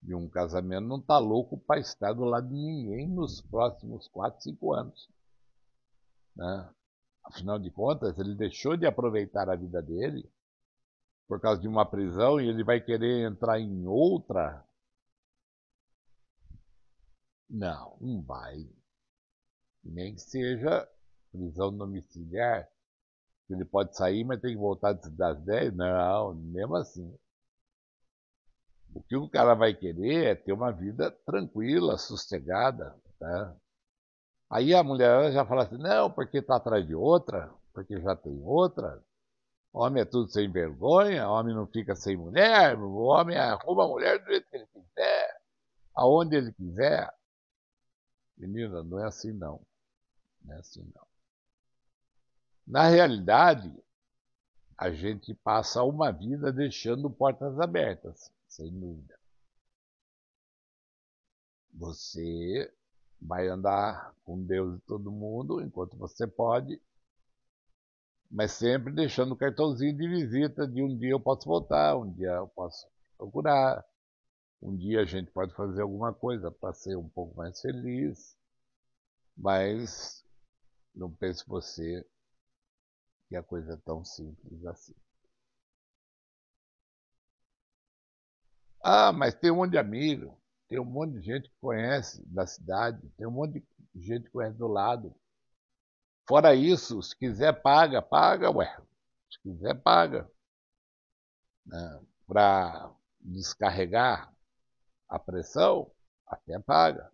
de 0.00 0.14
um 0.14 0.28
casamento 0.28 0.86
não 0.86 0.98
está 0.98 1.18
louco 1.18 1.58
para 1.58 1.80
estar 1.80 2.12
do 2.12 2.24
lado 2.24 2.48
de 2.48 2.54
ninguém 2.54 3.08
nos 3.08 3.40
próximos 3.40 4.08
4, 4.08 4.42
5 4.42 4.72
anos. 4.72 5.08
Né? 6.34 6.70
Afinal 7.24 7.58
de 7.58 7.70
contas, 7.70 8.18
ele 8.18 8.34
deixou 8.34 8.76
de 8.76 8.86
aproveitar 8.86 9.50
a 9.50 9.56
vida 9.56 9.82
dele 9.82 10.30
por 11.26 11.40
causa 11.40 11.60
de 11.60 11.68
uma 11.68 11.84
prisão 11.84 12.40
e 12.40 12.48
ele 12.48 12.62
vai 12.62 12.80
querer 12.80 13.26
entrar 13.26 13.58
em 13.60 13.86
outra? 13.86 14.64
Não, 17.48 17.96
não 18.00 18.22
vai. 18.22 18.68
Nem 19.84 20.14
que 20.14 20.20
seja 20.20 20.88
prisão 21.30 21.76
domiciliar. 21.76 22.68
Ele 23.48 23.64
pode 23.64 23.96
sair, 23.96 24.24
mas 24.24 24.40
tem 24.40 24.54
que 24.54 24.60
voltar 24.60 24.92
das 24.94 25.40
10? 25.44 25.74
Não, 25.74 26.34
mesmo 26.34 26.76
assim. 26.76 27.16
O 28.94 29.02
que 29.02 29.16
o 29.16 29.28
cara 29.28 29.54
vai 29.54 29.74
querer 29.74 30.24
é 30.24 30.34
ter 30.34 30.52
uma 30.52 30.72
vida 30.72 31.10
tranquila, 31.24 31.98
sossegada. 31.98 32.98
Tá? 33.18 33.54
Aí 34.50 34.74
a 34.74 34.82
mulher 34.82 35.32
já 35.32 35.44
fala 35.44 35.64
assim, 35.64 35.78
não, 35.78 36.10
porque 36.10 36.38
está 36.38 36.56
atrás 36.56 36.86
de 36.86 36.94
outra, 36.94 37.52
porque 37.72 38.00
já 38.00 38.16
tem 38.16 38.42
outra. 38.42 39.02
Homem 39.78 40.00
é 40.00 40.06
tudo 40.06 40.30
sem 40.30 40.50
vergonha, 40.50 41.28
homem 41.28 41.54
não 41.54 41.66
fica 41.66 41.94
sem 41.94 42.16
mulher, 42.16 42.78
o 42.78 42.94
homem 42.94 43.36
arruma 43.36 43.84
a 43.84 43.88
mulher 43.88 44.18
do 44.18 44.24
jeito 44.24 44.48
que 44.48 44.56
ele 44.56 44.66
quiser, 44.68 45.40
aonde 45.94 46.34
ele 46.34 46.50
quiser. 46.54 47.12
Menina, 48.38 48.82
não 48.82 48.98
é 48.98 49.06
assim 49.06 49.32
não. 49.32 49.60
Não 50.42 50.54
é 50.54 50.60
assim 50.60 50.90
não. 50.94 51.06
Na 52.66 52.88
realidade, 52.88 53.70
a 54.78 54.90
gente 54.90 55.34
passa 55.34 55.82
uma 55.82 56.10
vida 56.10 56.50
deixando 56.50 57.10
portas 57.10 57.60
abertas, 57.60 58.32
sem 58.48 58.72
dúvida. 58.72 59.14
Você 61.74 62.72
vai 63.20 63.46
andar 63.46 64.14
com 64.24 64.42
Deus 64.42 64.78
e 64.78 64.86
todo 64.86 65.12
mundo 65.12 65.60
enquanto 65.60 65.98
você 65.98 66.26
pode, 66.26 66.80
mas 68.30 68.52
sempre 68.52 68.92
deixando 68.92 69.32
o 69.32 69.36
cartãozinho 69.36 69.96
de 69.96 70.08
visita 70.08 70.66
de 70.66 70.82
um 70.82 70.96
dia 70.96 71.10
eu 71.10 71.20
posso 71.20 71.46
voltar, 71.48 71.96
um 71.96 72.10
dia 72.12 72.30
eu 72.32 72.48
posso 72.48 72.86
procurar, 73.16 73.84
um 74.62 74.76
dia 74.76 75.00
a 75.00 75.04
gente 75.04 75.30
pode 75.30 75.54
fazer 75.54 75.82
alguma 75.82 76.12
coisa 76.12 76.50
para 76.50 76.72
ser 76.74 76.96
um 76.96 77.08
pouco 77.08 77.36
mais 77.36 77.60
feliz, 77.60 78.36
mas 79.36 80.24
não 80.94 81.10
pense 81.10 81.44
você 81.46 82.04
que 83.28 83.36
a 83.36 83.42
coisa 83.42 83.74
é 83.74 83.76
tão 83.76 84.04
simples 84.04 84.64
assim. 84.66 84.94
Ah, 88.82 89.12
mas 89.12 89.34
tem 89.34 89.50
um 89.50 89.56
monte 89.56 89.72
de 89.72 89.78
amigo, 89.78 90.38
tem 90.68 90.78
um 90.78 90.84
monte 90.84 91.14
de 91.14 91.20
gente 91.20 91.48
que 91.48 91.56
conhece 91.60 92.24
da 92.26 92.46
cidade, 92.46 93.08
tem 93.16 93.26
um 93.26 93.32
monte 93.32 93.64
de 93.94 94.00
gente 94.00 94.24
que 94.24 94.30
conhece 94.30 94.56
do 94.56 94.68
lado. 94.68 95.14
Fora 96.26 96.54
isso, 96.54 97.00
se 97.02 97.16
quiser 97.16 97.52
paga, 97.62 98.02
paga, 98.02 98.50
ué. 98.50 98.76
Se 99.30 99.40
quiser 99.42 99.80
paga. 99.80 100.28
Né? 101.64 102.00
Para 102.26 102.92
descarregar 103.20 104.32
a 105.08 105.18
pressão, 105.18 105.90
até 106.26 106.58
paga. 106.58 107.12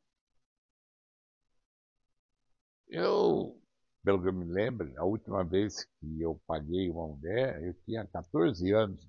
Eu, 2.89 3.61
pelo 4.03 4.21
que 4.23 4.29
eu 4.29 4.33
me 4.33 4.45
lembro, 4.45 4.93
a 4.99 5.05
última 5.05 5.45
vez 5.45 5.85
que 5.85 6.21
eu 6.21 6.41
paguei 6.47 6.91
uma 6.91 7.09
mulher, 7.09 7.63
eu 7.63 7.75
tinha 7.85 8.07
14 8.07 8.73
anos. 8.73 9.07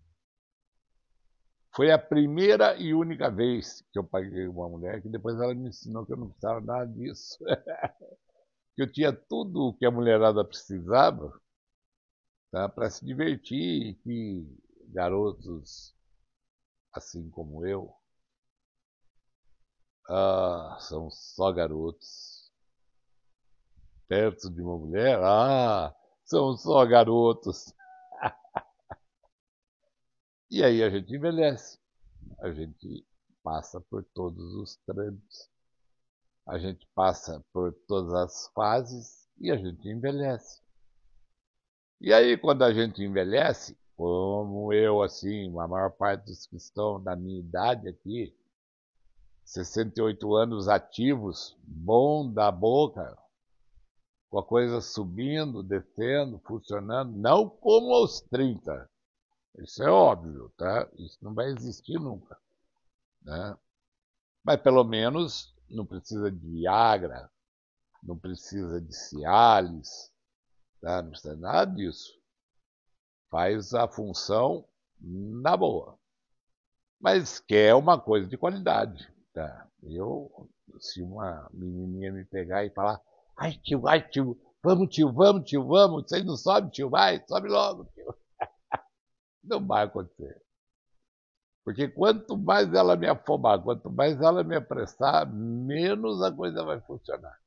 Foi 1.75 1.91
a 1.91 1.97
primeira 1.97 2.75
e 2.77 2.93
única 2.93 3.31
vez 3.31 3.83
que 3.91 3.97
eu 3.97 4.03
paguei 4.03 4.47
uma 4.47 4.69
mulher, 4.69 5.01
que 5.01 5.09
depois 5.09 5.35
ela 5.39 5.55
me 5.55 5.69
ensinou 5.69 6.05
que 6.05 6.13
eu 6.13 6.17
não 6.17 6.27
precisava 6.29 6.61
nada 6.61 6.85
disso. 6.87 7.39
que 8.75 8.81
eu 8.81 8.91
tinha 8.91 9.13
tudo 9.13 9.67
o 9.67 9.73
que 9.73 9.85
a 9.85 9.91
mulherada 9.91 10.43
precisava 10.43 11.39
tá, 12.51 12.67
para 12.69 12.89
se 12.89 13.05
divertir, 13.05 13.95
que 14.03 14.47
garotos 14.89 15.95
assim 16.93 17.29
como 17.29 17.65
eu 17.65 17.95
ah, 20.09 20.77
são 20.79 21.09
só 21.09 21.51
garotos. 21.51 22.51
Perto 24.07 24.49
de 24.49 24.61
uma 24.61 24.77
mulher, 24.77 25.19
ah, 25.23 25.95
são 26.25 26.55
só 26.57 26.85
garotos. 26.85 27.73
e 30.51 30.63
aí 30.63 30.83
a 30.83 30.89
gente 30.89 31.13
envelhece. 31.15 31.79
A 32.39 32.51
gente 32.51 33.05
passa 33.41 33.81
por 33.81 34.03
todos 34.13 34.53
os 34.55 34.77
trâmites. 34.85 35.49
A 36.45 36.57
gente 36.57 36.85
passa 36.93 37.43
por 37.53 37.73
todas 37.87 38.13
as 38.13 38.47
fases 38.53 39.27
e 39.39 39.51
a 39.51 39.57
gente 39.57 39.87
envelhece. 39.87 40.61
E 42.01 42.13
aí, 42.13 42.37
quando 42.37 42.63
a 42.63 42.73
gente 42.73 43.01
envelhece, 43.01 43.77
como 43.95 44.73
eu, 44.73 45.01
assim, 45.01 45.47
a 45.59 45.67
maior 45.67 45.91
parte 45.91 46.25
dos 46.25 46.45
que 46.45 46.57
estão 46.57 47.01
da 47.01 47.15
minha 47.15 47.39
idade 47.39 47.87
aqui, 47.87 48.35
68 49.45 50.35
anos 50.35 50.67
ativos, 50.67 51.57
bom 51.63 52.29
da 52.29 52.51
boca, 52.51 53.17
com 54.29 54.39
a 54.39 54.43
coisa 54.43 54.81
subindo, 54.81 55.61
descendo, 55.61 56.39
funcionando, 56.39 57.15
não 57.15 57.47
como 57.47 57.93
aos 57.93 58.19
30. 58.21 58.89
Isso 59.59 59.83
é 59.83 59.89
óbvio, 59.91 60.51
tá? 60.57 60.89
Isso 60.97 61.19
não 61.21 61.33
vai 61.33 61.51
existir 61.51 61.99
nunca. 61.99 62.37
Né? 63.21 63.55
Mas 64.43 64.59
pelo 64.59 64.83
menos 64.83 65.52
não 65.73 65.85
precisa 65.85 66.31
de 66.31 66.47
Viagra, 66.47 67.29
não 68.01 68.17
precisa 68.17 68.79
de 68.79 68.93
Cialis, 68.93 70.11
tá? 70.79 71.01
não 71.01 71.09
precisa 71.09 71.35
nada 71.35 71.73
disso. 71.73 72.13
Faz 73.29 73.73
a 73.73 73.87
função 73.87 74.67
na 74.99 75.57
boa. 75.57 75.97
Mas 76.99 77.39
quer 77.39 77.73
uma 77.75 77.99
coisa 77.99 78.27
de 78.27 78.37
qualidade. 78.37 79.11
Tá? 79.33 79.67
Eu, 79.81 80.49
se 80.79 81.01
uma 81.01 81.49
menininha 81.51 82.11
me 82.11 82.23
pegar 82.23 82.63
e 82.63 82.69
falar, 82.69 83.01
ai 83.35 83.57
tio, 83.63 83.87
ai 83.87 84.07
tio, 84.07 84.39
vamos 84.61 84.93
tio, 84.93 85.11
vamos 85.11 85.49
tio, 85.49 85.65
vamos, 85.65 86.03
você 86.03 86.23
não 86.23 86.37
sobe 86.37 86.71
tio, 86.71 86.89
vai, 86.89 87.23
sobe 87.27 87.49
logo 87.49 87.85
tio. 87.93 88.15
não 89.43 89.65
vai 89.65 89.85
acontecer. 89.85 90.41
Porque 91.63 91.87
quanto 91.87 92.37
mais 92.37 92.73
ela 92.73 92.95
me 92.95 93.07
afobar, 93.07 93.61
quanto 93.63 93.89
mais 93.89 94.19
ela 94.19 94.43
me 94.43 94.55
apressar, 94.55 95.31
menos 95.31 96.21
a 96.21 96.31
coisa 96.31 96.63
vai 96.63 96.81
funcionar. 96.81 97.39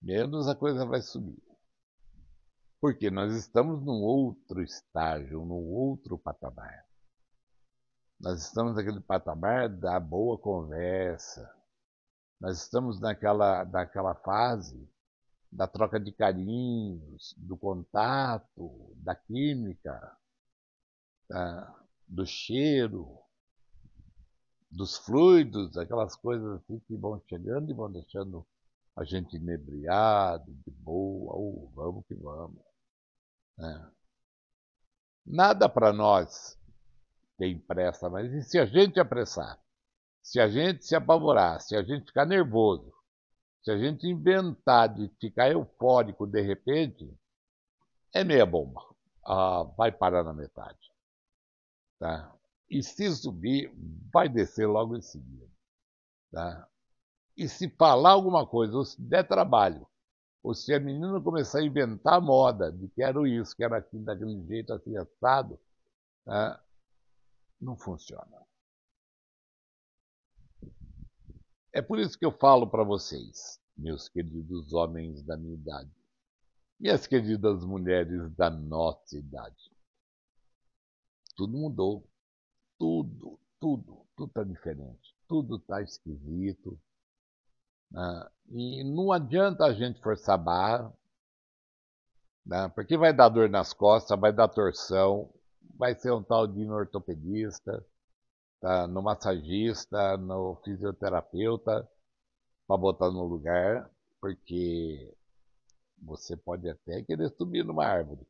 Menos 0.00 0.46
a 0.46 0.54
coisa 0.54 0.86
vai 0.86 1.02
subir. 1.02 1.42
Porque 2.80 3.10
nós 3.10 3.34
estamos 3.34 3.84
num 3.84 4.02
outro 4.02 4.62
estágio, 4.62 5.44
num 5.44 5.72
outro 5.74 6.16
patamar. 6.16 6.86
Nós 8.20 8.42
estamos 8.42 8.76
naquele 8.76 9.00
patamar 9.00 9.68
da 9.68 9.98
boa 9.98 10.38
conversa. 10.38 11.52
Nós 12.40 12.62
estamos 12.62 13.00
naquela, 13.00 13.64
naquela 13.64 14.14
fase 14.14 14.88
da 15.50 15.66
troca 15.66 15.98
de 15.98 16.12
carinhos, 16.12 17.34
do 17.36 17.56
contato, 17.56 18.94
da 18.96 19.14
química, 19.14 20.16
da, 21.28 21.74
do 22.08 22.26
cheiro, 22.26 23.18
dos 24.70 24.96
fluidos, 24.96 25.76
aquelas 25.76 26.16
coisas 26.16 26.60
assim 26.60 26.78
que 26.80 26.96
vão 26.96 27.20
chegando 27.28 27.70
e 27.70 27.74
vão 27.74 27.90
deixando 27.90 28.46
a 28.96 29.04
gente 29.04 29.36
inebriado, 29.36 30.52
de 30.66 30.70
boa, 30.70 31.34
oh, 31.34 31.70
vamos 31.74 32.04
que 32.06 32.14
vamos. 32.14 32.60
É. 33.60 33.86
Nada 35.24 35.68
para 35.68 35.92
nós 35.92 36.58
tem 37.36 37.58
pressa, 37.58 38.08
mas 38.10 38.32
e 38.32 38.42
se 38.42 38.58
a 38.58 38.66
gente 38.66 38.98
apressar? 38.98 39.58
Se 40.22 40.40
a 40.40 40.48
gente 40.48 40.84
se 40.84 40.96
apavorar, 40.96 41.60
se 41.60 41.76
a 41.76 41.82
gente 41.82 42.06
ficar 42.06 42.26
nervoso, 42.26 42.92
se 43.62 43.70
a 43.70 43.78
gente 43.78 44.06
inventar 44.06 44.88
de 44.88 45.08
ficar 45.20 45.50
eufórico 45.50 46.26
de 46.26 46.40
repente, 46.40 47.08
é 48.12 48.24
meia 48.24 48.44
bomba. 48.44 48.82
Ah, 49.24 49.62
vai 49.76 49.92
parar 49.92 50.24
na 50.24 50.32
metade. 50.32 50.87
Tá? 51.98 52.34
E 52.70 52.82
se 52.82 53.14
subir, 53.14 53.72
vai 54.12 54.28
descer 54.28 54.66
logo 54.66 54.96
em 54.96 55.00
seguida. 55.00 55.48
Tá? 56.30 56.68
E 57.36 57.48
se 57.48 57.68
falar 57.70 58.12
alguma 58.12 58.46
coisa, 58.46 58.76
ou 58.76 58.84
se 58.84 59.00
der 59.00 59.26
trabalho, 59.26 59.86
ou 60.42 60.54
se 60.54 60.72
a 60.72 60.80
menina 60.80 61.20
começar 61.20 61.58
a 61.58 61.64
inventar 61.64 62.20
moda 62.20 62.70
de 62.70 62.88
quero 62.88 63.26
isso, 63.26 63.56
quero 63.56 63.74
aquilo, 63.74 64.04
daquele 64.04 64.44
jeito, 64.46 64.72
assim, 64.72 64.96
assado, 64.96 65.58
tá? 66.24 66.62
não 67.60 67.76
funciona. 67.76 68.46
É 71.72 71.82
por 71.82 71.98
isso 71.98 72.18
que 72.18 72.24
eu 72.24 72.32
falo 72.32 72.68
para 72.68 72.82
vocês, 72.82 73.60
meus 73.76 74.08
queridos 74.08 74.72
homens 74.72 75.22
da 75.22 75.36
minha 75.36 75.54
idade, 75.54 75.90
minhas 76.78 77.06
queridas 77.06 77.64
mulheres 77.64 78.30
da 78.34 78.50
nossa 78.50 79.16
idade. 79.16 79.77
Tudo 81.38 81.56
mudou. 81.56 82.04
Tudo, 82.76 83.38
tudo, 83.60 84.04
tudo 84.16 84.28
está 84.28 84.42
diferente. 84.42 85.14
Tudo 85.28 85.56
está 85.56 85.80
esquisito. 85.80 86.76
Né? 87.92 88.28
E 88.50 88.82
não 88.82 89.12
adianta 89.12 89.64
a 89.64 89.72
gente 89.72 90.00
forçar 90.00 90.36
barra. 90.36 90.92
Né? 92.44 92.68
Porque 92.74 92.96
vai 92.96 93.12
dar 93.12 93.28
dor 93.28 93.48
nas 93.48 93.72
costas, 93.72 94.18
vai 94.18 94.32
dar 94.32 94.48
torção, 94.48 95.32
vai 95.76 95.94
ser 95.94 96.10
um 96.10 96.24
tal 96.24 96.44
de 96.44 96.64
no 96.64 96.74
ortopedista, 96.74 97.86
tá? 98.60 98.88
no 98.88 99.00
massagista, 99.00 100.16
no 100.16 100.56
fisioterapeuta, 100.64 101.88
para 102.66 102.76
botar 102.76 103.12
no 103.12 103.22
lugar, 103.22 103.88
porque 104.20 105.14
você 106.02 106.36
pode 106.36 106.68
até 106.68 107.00
querer 107.02 107.30
subir 107.36 107.64
numa 107.64 107.84
árvore. 107.84 108.26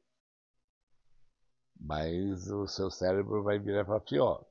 Mas 1.80 2.48
o 2.50 2.66
seu 2.66 2.90
cérebro 2.90 3.42
vai 3.42 3.58
virar 3.58 3.82
e 3.82 3.84
falar 3.84 3.98
assim, 3.98 4.18
ó, 4.18 4.42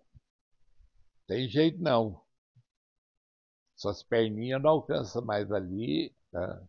tem 1.28 1.48
jeito 1.50 1.82
não. 1.82 2.22
Suas 3.76 4.02
perninhas 4.02 4.62
não 4.62 4.72
alcançam 4.72 5.24
mais 5.24 5.52
ali, 5.52 6.16
tá? 6.32 6.64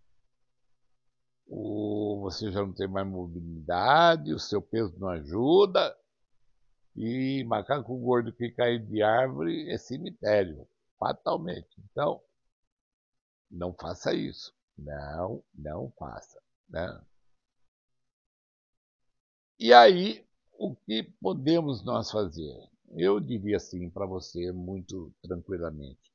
O, 1.47 2.21
você 2.21 2.53
já 2.53 2.61
não 2.61 2.75
tem 2.75 2.87
mais 2.87 3.07
mobilidade, 3.07 4.35
o 4.35 4.39
seu 4.39 4.61
peso 4.61 4.95
não 4.99 5.09
ajuda, 5.09 5.97
e 6.95 7.45
macaco 7.45 7.97
gordo 7.97 8.33
que 8.33 8.51
cai 8.51 8.79
de 8.79 9.03
árvore 9.03 9.71
é 9.71 9.79
cemitério, 9.79 10.69
fatalmente. 10.99 11.81
Então, 11.91 12.21
não 13.51 13.73
faça 13.73 14.13
isso. 14.13 14.53
Não, 14.77 15.43
não 15.55 15.93
faça. 15.99 16.41
Né? 16.69 17.01
E 19.59 19.73
aí, 19.73 20.28
o 20.59 20.75
que 20.75 21.05
podemos 21.21 21.85
nós 21.85 22.11
fazer? 22.11 22.69
Eu 22.97 23.21
diria 23.21 23.57
assim 23.57 23.89
para 23.89 24.05
você 24.05 24.51
muito 24.51 25.15
tranquilamente. 25.23 26.13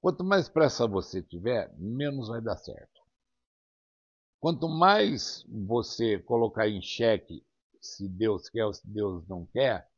Quanto 0.00 0.22
mais 0.22 0.48
pressa 0.48 0.86
você 0.86 1.22
tiver, 1.22 1.72
menos 1.78 2.28
vai 2.28 2.40
dar 2.40 2.56
certo. 2.56 3.00
Quanto 4.38 4.68
mais 4.68 5.44
você 5.48 6.18
colocar 6.18 6.68
em 6.68 6.80
xeque 6.80 7.44
se 7.80 8.06
Deus 8.08 8.48
quer 8.48 8.66
ou 8.66 8.74
se 8.74 8.86
Deus 8.86 9.26
não 9.26 9.46
quer, 9.46 9.88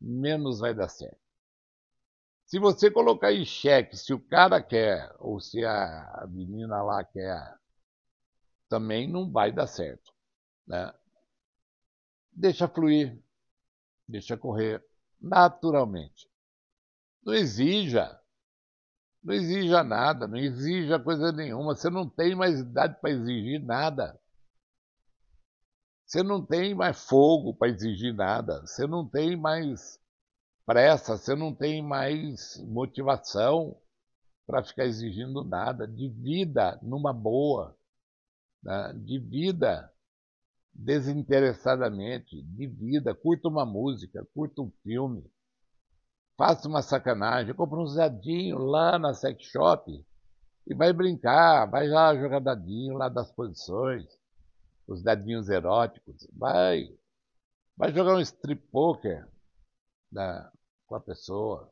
menos 0.00 0.58
vai 0.58 0.74
dar 0.74 0.88
certo. 0.88 1.20
Se 2.46 2.58
você 2.58 2.90
colocar 2.90 3.32
em 3.32 3.44
xeque 3.44 3.96
se 3.96 4.12
o 4.12 4.20
cara 4.20 4.60
quer 4.60 5.14
ou 5.18 5.40
se 5.40 5.64
a 5.64 6.26
menina 6.28 6.82
lá 6.82 7.04
quer, 7.04 7.56
também 8.68 9.08
não 9.08 9.30
vai 9.30 9.52
dar 9.52 9.66
certo. 9.66 10.12
Né? 10.66 10.92
Deixa 12.32 12.66
fluir, 12.66 13.22
deixa 14.08 14.36
correr 14.36 14.82
naturalmente. 15.20 16.28
Não 17.24 17.34
exija, 17.34 18.18
não 19.22 19.34
exija 19.34 19.84
nada, 19.84 20.26
não 20.26 20.38
exija 20.38 20.98
coisa 20.98 21.30
nenhuma. 21.30 21.76
Você 21.76 21.90
não 21.90 22.08
tem 22.08 22.34
mais 22.34 22.58
idade 22.58 22.98
para 23.00 23.10
exigir 23.10 23.62
nada. 23.62 24.18
Você 26.04 26.22
não 26.22 26.44
tem 26.44 26.74
mais 26.74 27.04
fogo 27.04 27.54
para 27.54 27.68
exigir 27.68 28.14
nada. 28.14 28.60
Você 28.62 28.86
não 28.86 29.06
tem 29.08 29.36
mais 29.36 30.00
pressa. 30.66 31.16
Você 31.16 31.34
não 31.36 31.54
tem 31.54 31.82
mais 31.82 32.58
motivação 32.66 33.78
para 34.46 34.64
ficar 34.64 34.86
exigindo 34.86 35.44
nada. 35.44 35.86
De 35.86 36.08
vida 36.08 36.78
numa 36.82 37.12
boa. 37.12 37.76
Né? 38.62 38.92
De 38.96 39.18
vida 39.18 39.91
desinteressadamente. 40.74 42.42
De 42.42 42.66
vida. 42.66 43.14
Curta 43.14 43.48
uma 43.48 43.66
música, 43.66 44.26
curta 44.34 44.62
um 44.62 44.70
filme. 44.82 45.24
Faça 46.36 46.68
uma 46.68 46.82
sacanagem. 46.82 47.54
Compra 47.54 47.78
um 47.78 47.86
zadinho 47.86 48.58
lá 48.58 48.98
na 48.98 49.14
sex 49.14 49.44
shop 49.44 50.04
e 50.66 50.74
vai 50.74 50.92
brincar. 50.92 51.66
Vai 51.70 51.88
lá 51.88 52.14
jogar 52.16 52.40
dadinho 52.40 52.96
lá 52.96 53.08
das 53.08 53.30
posições 53.32 54.06
os 54.86 55.02
dadinhos 55.02 55.48
eróticos, 55.48 56.26
vai, 56.32 56.88
vai 57.76 57.92
jogar 57.92 58.16
um 58.16 58.20
strip 58.20 58.62
poker 58.70 59.26
né, 60.10 60.50
com 60.86 60.94
a 60.94 61.00
pessoa, 61.00 61.70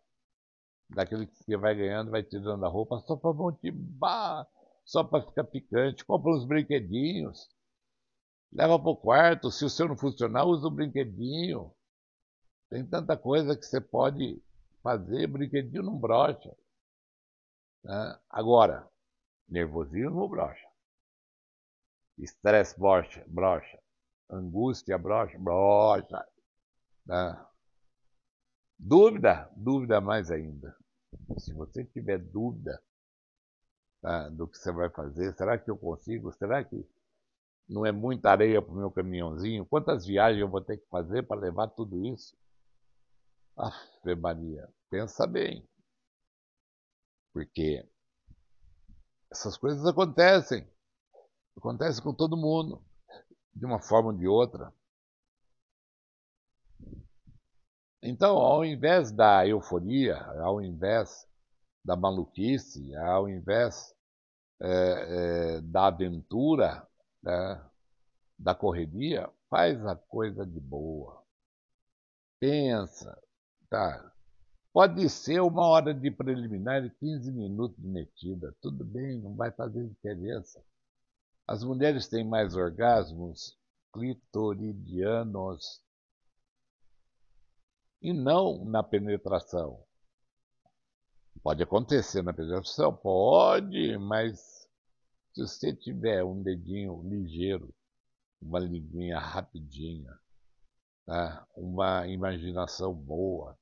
daquele 0.89 1.27
que 1.27 1.57
vai 1.57 1.75
ganhando, 1.75 2.11
vai 2.11 2.23
tirando 2.23 2.65
a 2.65 2.69
roupa 2.69 2.99
só 3.01 3.17
para 3.17 3.33
motivar, 3.33 4.47
só 4.85 5.05
para 5.05 5.25
ficar 5.25 5.45
picante, 5.45 6.05
compra 6.05 6.33
uns 6.33 6.45
brinquedinhos, 6.45 7.49
leva 8.53 8.79
para 8.79 8.91
o 8.91 8.97
quarto, 8.97 9.51
se 9.51 9.65
o 9.65 9.71
seu 9.71 9.89
não 9.89 9.97
funcionar, 9.97 10.45
usa 10.45 10.67
o 10.67 10.71
brinquedinho. 10.71 11.73
Tem 12.69 12.87
tanta 12.87 13.17
coisa 13.17 13.57
que 13.57 13.65
você 13.65 13.81
pode 13.81 14.43
fazer, 14.83 15.27
brinquedinho 15.27 15.83
não 15.83 15.99
brocha. 15.99 16.55
Né? 17.85 18.19
Agora, 18.29 18.89
nervosismo 19.49 20.29
brocha. 20.29 20.69
Estresse 22.19 22.79
brocha, 22.79 23.25
brocha. 23.27 23.81
Angústia 24.29 24.99
brocha, 24.99 25.39
brocha. 25.39 26.27
Né? 27.07 27.47
Dúvida, 28.79 29.51
dúvida 29.57 30.01
mais 30.01 30.31
ainda. 30.31 30.77
Se 31.39 31.53
você 31.53 31.85
tiver 31.85 32.19
dúvida 32.19 32.83
tá, 34.01 34.29
do 34.29 34.47
que 34.47 34.57
você 34.57 34.71
vai 34.71 34.89
fazer, 34.91 35.35
será 35.35 35.59
que 35.59 35.71
eu 35.71 35.77
consigo? 35.77 36.33
Será 36.33 36.65
que 36.65 36.87
não 37.71 37.87
é 37.87 37.93
muita 37.93 38.31
areia 38.31 38.61
para 38.61 38.73
o 38.73 38.77
meu 38.77 38.91
caminhãozinho? 38.91 39.65
Quantas 39.65 40.05
viagens 40.05 40.41
eu 40.41 40.51
vou 40.51 40.61
ter 40.61 40.77
que 40.77 40.89
fazer 40.89 41.23
para 41.23 41.41
levar 41.41 41.69
tudo 41.69 42.05
isso? 42.05 42.37
Ave 43.57 44.17
Maria, 44.17 44.69
pensa 44.91 45.25
bem. 45.27 45.65
Porque 47.33 47.89
essas 49.31 49.57
coisas 49.57 49.87
acontecem. 49.87 50.69
Acontece 51.57 52.03
com 52.03 52.13
todo 52.13 52.37
mundo, 52.37 52.83
de 53.55 53.65
uma 53.65 53.81
forma 53.81 54.11
ou 54.11 54.19
de 54.19 54.27
outra. 54.27 54.75
Então, 58.03 58.37
ao 58.37 58.65
invés 58.65 59.13
da 59.13 59.47
euforia, 59.47 60.17
ao 60.43 60.61
invés 60.61 61.29
da 61.85 61.95
maluquice, 61.95 62.95
ao 62.97 63.29
invés 63.29 63.95
é, 64.61 64.69
é, 64.69 65.61
da 65.61 65.87
aventura, 65.87 66.90
né, 67.23 67.63
da 68.39 68.55
correria, 68.55 69.31
faz 69.49 69.85
a 69.87 69.97
coisa 69.97 70.47
de 70.47 70.61
boa. 70.61 71.23
Pensa, 72.39 73.21
tá? 73.69 74.13
Pode 74.73 75.09
ser 75.11 75.41
uma 75.41 75.67
hora 75.67 75.93
de 75.93 76.11
preliminar 76.11 76.85
e 76.85 76.91
15 76.91 77.33
minutos 77.33 77.77
de 77.77 77.89
metida. 77.89 78.55
Tudo 78.61 78.85
bem, 78.85 79.19
não 79.19 79.35
vai 79.35 79.51
fazer 79.51 79.87
diferença. 79.89 80.63
As 81.47 81.65
mulheres 81.65 82.07
têm 82.09 82.25
mais 82.25 82.55
orgasmos 82.55 83.59
clitoridianos 83.93 85.83
e 88.01 88.13
não 88.13 88.65
na 88.65 88.83
penetração. 88.83 89.83
Pode 91.43 91.63
acontecer 91.63 92.23
na 92.23 92.33
penetração? 92.33 92.95
Pode, 92.95 93.99
mas 93.99 94.60
se 95.33 95.43
você 95.43 95.75
tiver 95.75 96.25
um 96.25 96.43
dedinho 96.43 97.03
ligeiro, 97.09 97.73
uma 98.41 98.59
linguinha 98.59 99.19
rapidinha, 99.19 100.19
tá? 101.07 101.47
uma 101.57 102.07
imaginação 102.09 102.93
boa, 102.93 103.57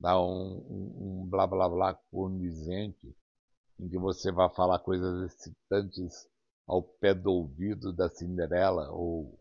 tá? 0.00 0.20
um, 0.20 1.22
um, 1.22 1.26
blá 1.26 1.46
blá 1.46 1.68
blá 1.68 1.94
condizente, 2.10 3.16
em 3.78 3.88
que 3.88 3.98
você 3.98 4.32
vai 4.32 4.48
falar 4.50 4.78
coisas 4.80 5.32
excitantes 5.32 6.28
ao 6.66 6.82
pé 6.82 7.14
do 7.14 7.30
ouvido 7.30 7.92
da 7.92 8.08
Cinderela, 8.08 8.90
ou 8.90 9.38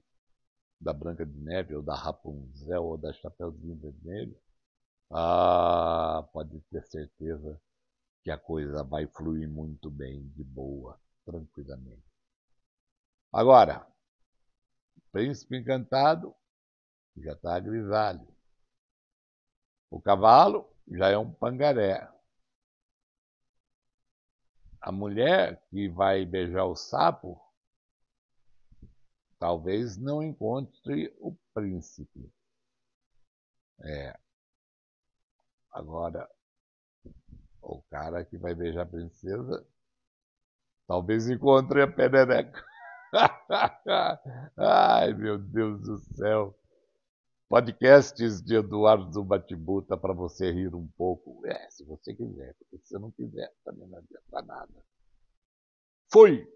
da 0.80 0.94
Branca 0.94 1.26
de 1.26 1.38
Neve, 1.40 1.76
ou 1.76 1.82
da 1.82 1.96
Rapunzel, 1.96 2.84
ou 2.84 2.98
da 2.98 3.12
Chapeuzinho 3.14 3.76
Vermelho, 3.78 4.38
ah, 5.12 6.28
pode 6.32 6.60
ter 6.72 6.84
certeza 6.86 7.60
que 8.24 8.32
a 8.32 8.38
coisa 8.38 8.84
vai 8.84 9.08
fluir 9.08 9.50
muito 9.50 9.90
bem, 9.90 10.28
de 10.36 10.44
boa, 10.44 11.00
tranquilamente. 11.26 12.04
Agora, 13.32 13.86
príncipe 15.12 15.58
encantado 15.58 16.36
já 17.18 17.34
está 17.34 17.60
grisalho. 17.60 18.28
O 19.90 20.02
cavalo 20.02 20.70
já 20.88 21.10
é 21.10 21.18
um 21.18 21.32
pangaré 21.32 22.16
a 24.86 24.92
mulher 24.92 25.60
que 25.72 25.90
vai 25.90 26.24
beijar 26.28 26.66
o 26.66 26.76
sapo 26.76 27.42
talvez 29.40 29.98
não 29.98 30.22
encontre 30.22 31.12
o 31.18 31.36
príncipe. 31.56 32.32
É. 33.82 34.16
Agora, 35.72 36.30
o 37.64 37.82
cara 37.90 38.24
que 38.24 38.38
vai 38.38 38.54
beijar 38.54 38.84
a 38.84 38.86
princesa 38.86 39.68
talvez 40.88 41.30
encontre 41.30 41.82
a 41.82 41.88
perereca. 41.88 42.64
Ai, 44.58 45.14
meu 45.14 45.38
Deus 45.38 45.82
do 45.82 45.98
céu. 46.16 46.58
Podcasts 47.48 48.42
de 48.42 48.56
Eduardo 48.56 49.24
Batibuta 49.24 49.96
para 49.96 50.14
você 50.14 50.52
rir 50.52 50.74
um 50.74 50.88
pouco. 50.98 51.46
É, 51.46 51.70
se 51.70 51.84
você 51.86 52.14
quiser, 52.14 52.56
porque 52.56 52.78
se 52.80 52.90
você 52.90 53.00
não 53.00 53.12
quiser, 53.12 53.54
também 53.64 53.88
não 53.88 54.00
adianta 54.00 54.42
nada. 54.42 54.84
Fui! 56.12 56.55